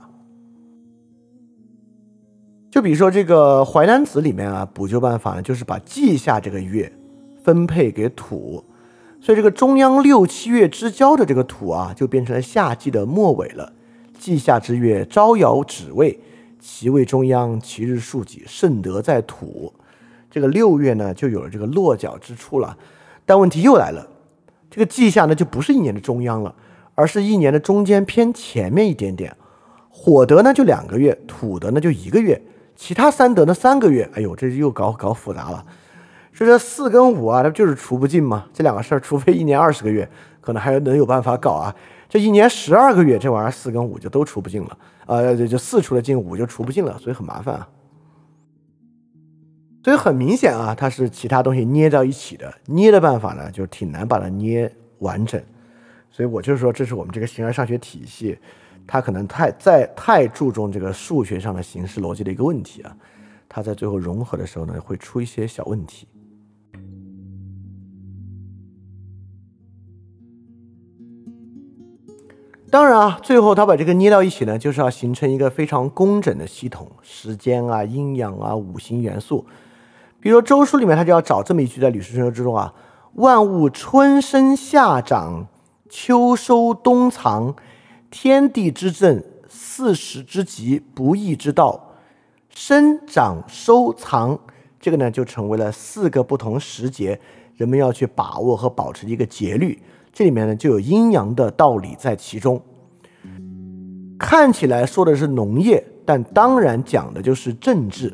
[2.72, 6.89] 就比如说这个《淮南子》里面啊，补救办法呢，就是把季夏这个月
[7.43, 8.63] 分配给土，
[9.19, 13.74] 所以这个中央六七月之交的这个土啊，就变成了夏季的末尾了。
[14.17, 16.17] 季夏之月，招摇止位，
[16.61, 19.74] 其位中央，其日数几，甚得在土。
[20.30, 22.78] 这个六月呢，就有了这个落脚之处了。
[23.26, 24.07] 但问题又来了，
[24.69, 26.55] 这个季夏呢，就不是一年的中央了，
[26.95, 29.36] 而是一年的中间偏前面一点点。
[29.89, 32.41] 火德呢就两个月，土德呢就一个月。
[32.76, 33.53] 其他三德呢？
[33.53, 35.65] 三个月，哎呦，这又搞搞复杂了。
[36.34, 38.45] 所以说四跟五啊，它不就是除不尽嘛。
[38.53, 40.09] 这两个事儿，除非一年二十个月，
[40.39, 41.76] 可能还能有办法搞啊。
[42.09, 44.78] 这一年十二个月，这玩意儿四跟五就都除不尽了。
[45.05, 47.67] 呃，就四除了尽，五就除不尽了，所以很麻烦啊。
[49.84, 55.41] 所以很明显啊，它是其他东西捏到一起的，捏的办法呢，就挺难把它捏完整。
[56.09, 58.38] 所以我就是说，这是我们这个形而上学体系。
[58.94, 62.94] 他可能太在太注重这个数学上的形式逻辑的一个问题啊，
[63.48, 66.06] 他在最后融合的时候呢，会出一些小问题。
[72.70, 79.46] 当然啊，最后他把这个捏到一起呢，就是要形成一个非常工整的系统，时间啊、阴阳啊、五行元素。
[80.20, 82.74] 比如《周书》里面，他就要找这么一句，在《吕氏春秋》之中啊
[83.16, 85.48] ：“万物春生夏长，
[85.89, 87.56] 秋收冬藏。”
[88.12, 91.95] 天地之正，四时之极，不义之道，
[92.49, 94.38] 生长收藏，
[94.80, 97.18] 这个呢就成为了四个不同时节，
[97.55, 99.82] 人们要去把握和保持一个节律。
[100.12, 102.62] 这里面呢就有阴阳的道理在其中。
[104.20, 108.12] 看起来说的是农业，但当然讲的就是政治。《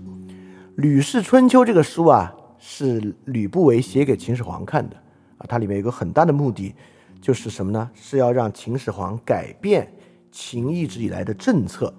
[0.76, 4.96] 吕氏春秋》这个书啊，是吕不韦写给秦始皇看的
[5.40, 6.76] 啊，它里面有个很大的目的。
[7.22, 7.90] 就是什么呢？
[7.94, 9.94] 是要让秦始皇改变
[10.32, 11.94] 秦一直以来的政策。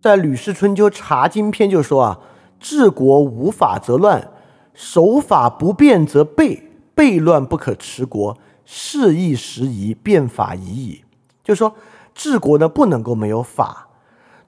[0.00, 2.20] 在《吕氏春秋·察经篇》就说啊
[2.60, 4.30] ：“治国无法则乱，
[4.74, 6.60] 守法不变则悖，
[6.94, 8.36] 悖乱不可持国。
[8.66, 11.04] 事易时移，变法已矣。”
[11.42, 11.74] 就是说
[12.14, 13.88] 治国呢不能够没有法，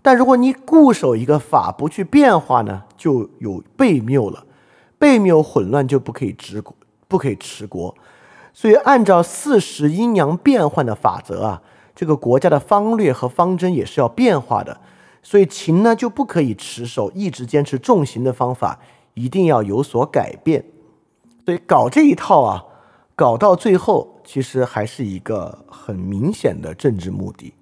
[0.03, 4.45] 但如果你固守一个法不去变化呢，就有悖谬了，
[5.01, 6.77] 悖谬混乱就不可以治国。
[7.09, 7.95] 不可以持国，
[8.53, 11.63] 所以按照四时阴阳变换的法则啊，
[11.95, 14.81] 这个国家的方略和方针也是要变化的。
[15.23, 18.79] 所以秦呢就不可以持守一直坚持重刑的方法，
[19.15, 20.65] 一定要有所改变。
[21.45, 22.65] 所以搞这一套啊，
[23.15, 27.55] 搞到最后其实还是一个很明显的政治目的。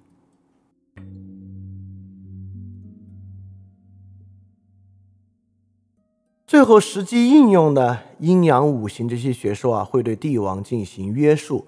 [6.47, 11.65] 最后实际应用的阴阳五行这些学说啊，会对帝王进行约束。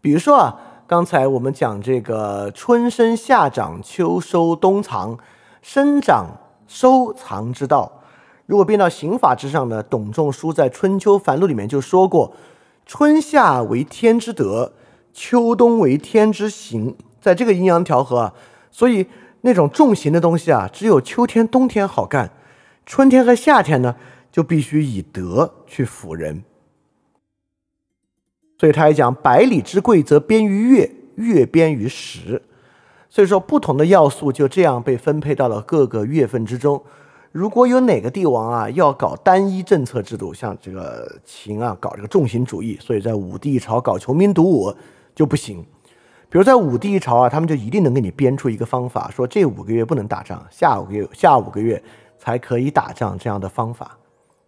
[0.00, 5.16] 比如说啊，刚才我们讲这个春生夏长秋收冬藏，
[5.62, 7.92] 生长收藏之道。
[8.46, 12.32] 如果变到刑法之上呢，董仲舒在《春秋繁露》里面就说过
[12.84, 14.72] ：“春夏为天之德，
[15.12, 18.34] 秋冬为天之行。”在这个阴阳调和啊，
[18.72, 19.06] 所以
[19.42, 22.32] 那种重刑的东西啊，只有秋天、冬天好干。
[22.88, 23.94] 春天和夏天呢，
[24.32, 26.42] 就必须以德去辅人。
[28.58, 32.40] 所以他还讲百里之贵则编于月，月编于时。
[33.10, 36.82] 所以说，不同的要素就这样被分配到了各个月份之中。
[37.30, 44.74] 如果有哪个帝王啊要搞单一政策制度，像这个秦啊搞这个重型主义，所以在武帝朝搞穷兵黩武
[45.14, 45.62] 就不行。
[46.30, 51.82] 比如在武帝朝啊，他们就一定能给你编出一个方法，说这五个月不能打仗，下五个月下五个月
[52.18, 53.96] 才可以打仗这样的方法。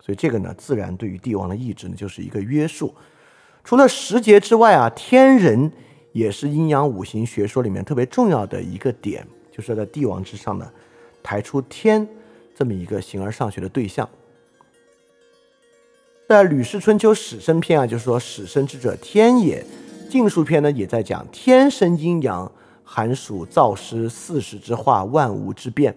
[0.00, 2.94] 所以这个呢，自然对于帝王的意志呢就是一个约束。
[3.64, 5.70] 除了时节之外啊，天人。
[6.12, 10.68] 也是阴阳五行学说里面特别重要的一个点，就是在帝王之上呢，
[11.22, 12.04] 抬出天
[12.52, 14.08] 这么一个形而上学的对象。
[16.28, 19.64] 在《吕氏春秋·始生篇》啊，就是说“始生之者，天也”。
[20.10, 22.50] 《晋书》篇呢，也在讲“天生阴阳，
[22.82, 25.96] 寒暑燥湿，四时之化，万物之变”。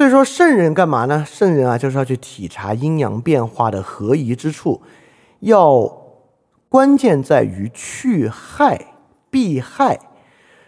[0.00, 1.26] 所以说，圣人干嘛呢？
[1.28, 4.80] 圣人啊，就是要去体察阴阳变化的合宜之处，
[5.40, 5.98] 要。
[6.70, 8.94] 关键在于去害、
[9.28, 10.00] 避害。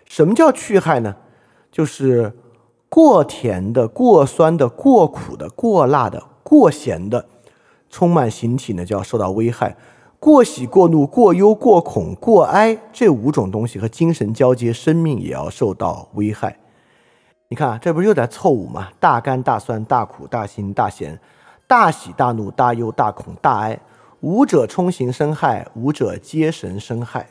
[0.05, 1.17] 什么叫去害呢？
[1.71, 2.37] 就是
[2.91, 7.25] 过甜的、过酸的、过苦的、过辣的、过咸的，
[7.89, 9.75] 充满形体呢，就要受到危害。
[10.19, 16.59] 过喜、过怒、过忧、过恐、过哀，这五种东西和精神交接，生命也要受到危害。
[17.53, 18.89] 你看，这不是又在凑五吗？
[18.99, 21.21] 大甘、大酸、大苦、大辛、大咸、
[21.67, 23.79] 大喜、大怒、大忧、大恐、大哀。
[24.21, 27.27] 五者冲行生害，五者皆神生害。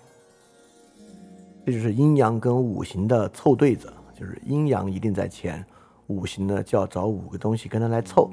[1.65, 5.65] 这就是阴阳跟五行的凑对子，就是阴阳一定在前，
[6.05, 8.29] 五行呢就要找五个东西跟它来凑。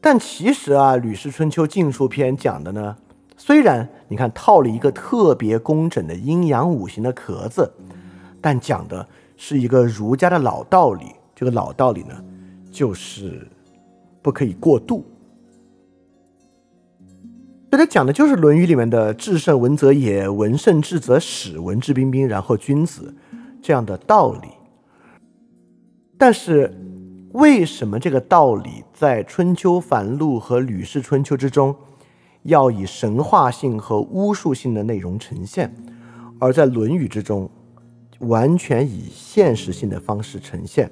[0.00, 2.96] 但其实啊，《吕氏春秋·晋书篇》讲的呢，
[3.36, 7.70] 虽然你看套了一个特别工整的阴阳五行的壳子，
[8.40, 9.06] 但讲的
[9.44, 11.06] 是一个儒家的老道理。
[11.34, 12.14] 这个老道理呢，
[12.70, 13.44] 就是
[14.22, 15.04] 不可以过度。
[17.68, 23.12] 这里讲的就是《论语》里面的“至圣文则也，文圣至则始，文质彬彬，然后君子”
[23.60, 24.48] 这样的道理。
[26.16, 26.72] 但是，
[27.32, 31.74] 为什么这个道理在《春秋繁露》和《吕氏春秋》之中
[32.44, 35.74] 要以神话性和巫术性的内容呈现，
[36.38, 37.50] 而在《论语》之中
[38.22, 40.90] 完全以现实性的方式呈现？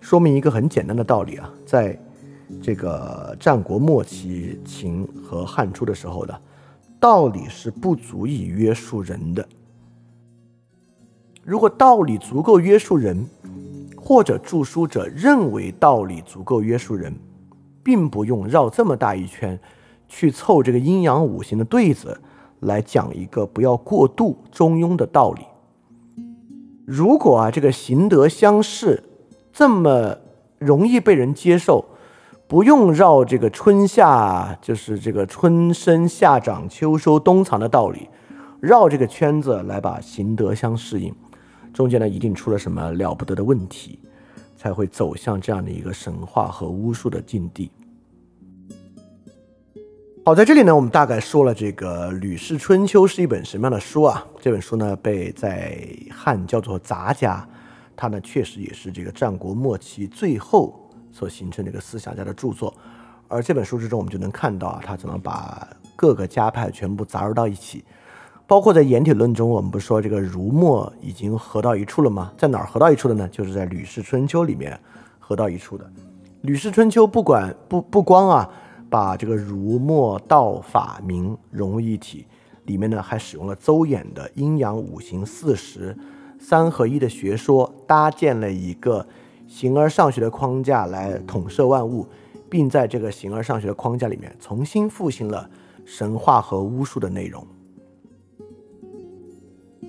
[0.00, 1.98] 说明一个很简单的道理啊，在。
[2.62, 6.40] 这个战国末期秦和汉初的时候的
[7.00, 9.48] 道理是不足以约束人的。
[11.42, 13.26] 如果道理足够约束人，
[13.96, 17.14] 或者著书者认为道理足够约束人，
[17.82, 19.58] 并不用绕这么大一圈
[20.06, 22.20] 去凑这个阴阳五行的对子
[22.60, 25.42] 来讲一个不要过度中庸的道理。
[26.84, 29.02] 如果啊这个行德相适
[29.52, 30.18] 这么
[30.58, 31.84] 容易被人接受。
[32.46, 38.06] 不用绕这个春夏，就是这个春生夏长秋收冬藏的道理，
[38.60, 41.12] 绕这个圈子来把行德相适应，
[41.72, 43.98] 中间呢一定出了什么了不得的问题，
[44.58, 47.70] 才会走向这样的一个神话和巫术的境地。
[50.26, 54.24] 好，在这里呢，我们大概说了这个《吕氏春秋》是一本什么样的书啊？
[54.40, 55.78] 这本书呢被在
[56.10, 57.46] 汉叫做杂家，
[57.94, 60.80] 它呢确实也是这个战国末期最后。
[61.12, 62.72] 所形成的一个思想家的著作，
[63.28, 67.84] 而这本书之中，我们就能看到啊，他怎么把各个家派全部杂糅到一起，
[68.46, 72.32] 包括在《颜体论》中，我们不说这个儒墨已经合到一处了吗？
[72.38, 73.28] 在哪儿合到一处的呢？
[73.28, 74.80] 就是在《吕氏春秋》里面
[75.20, 75.84] 合到一处的。
[76.40, 78.50] 《吕氏春秋》不管不不光啊，
[78.94, 82.24] 把这个儒墨道法明融为一体，
[82.66, 85.96] 里面呢还使用了邹衍的阴阳五行四时
[86.38, 89.04] 三合一的学说，搭建了一个。
[89.48, 92.06] 形而上学的框架来统摄万物，
[92.48, 95.50] 并在这个形而上学的框架里面重新复兴了
[95.84, 97.44] 神话和巫术的内容。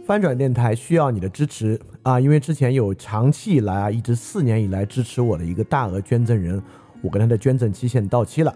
[0.06, 2.20] 翻转电台需要你的支持啊！
[2.20, 6.62] 因为之前有长期以来啊，一直四年以来支持我的一个大额捐赠人，
[7.02, 8.56] 我跟他的捐赠期限到期了，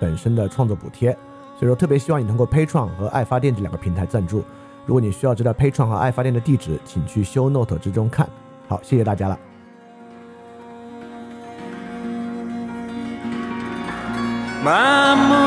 [0.00, 1.12] 本身的创作补贴。
[1.56, 4.42] 所以说，特别希望你通过 p a t r o n 和爱发电这两个平台赞助。
[4.86, 8.26] 如果你需要知道 p a t r o n 和爱发电的地址，请去修 Note 之中看。
[8.66, 9.38] 好，谢谢大家了。
[14.64, 15.39] Mamu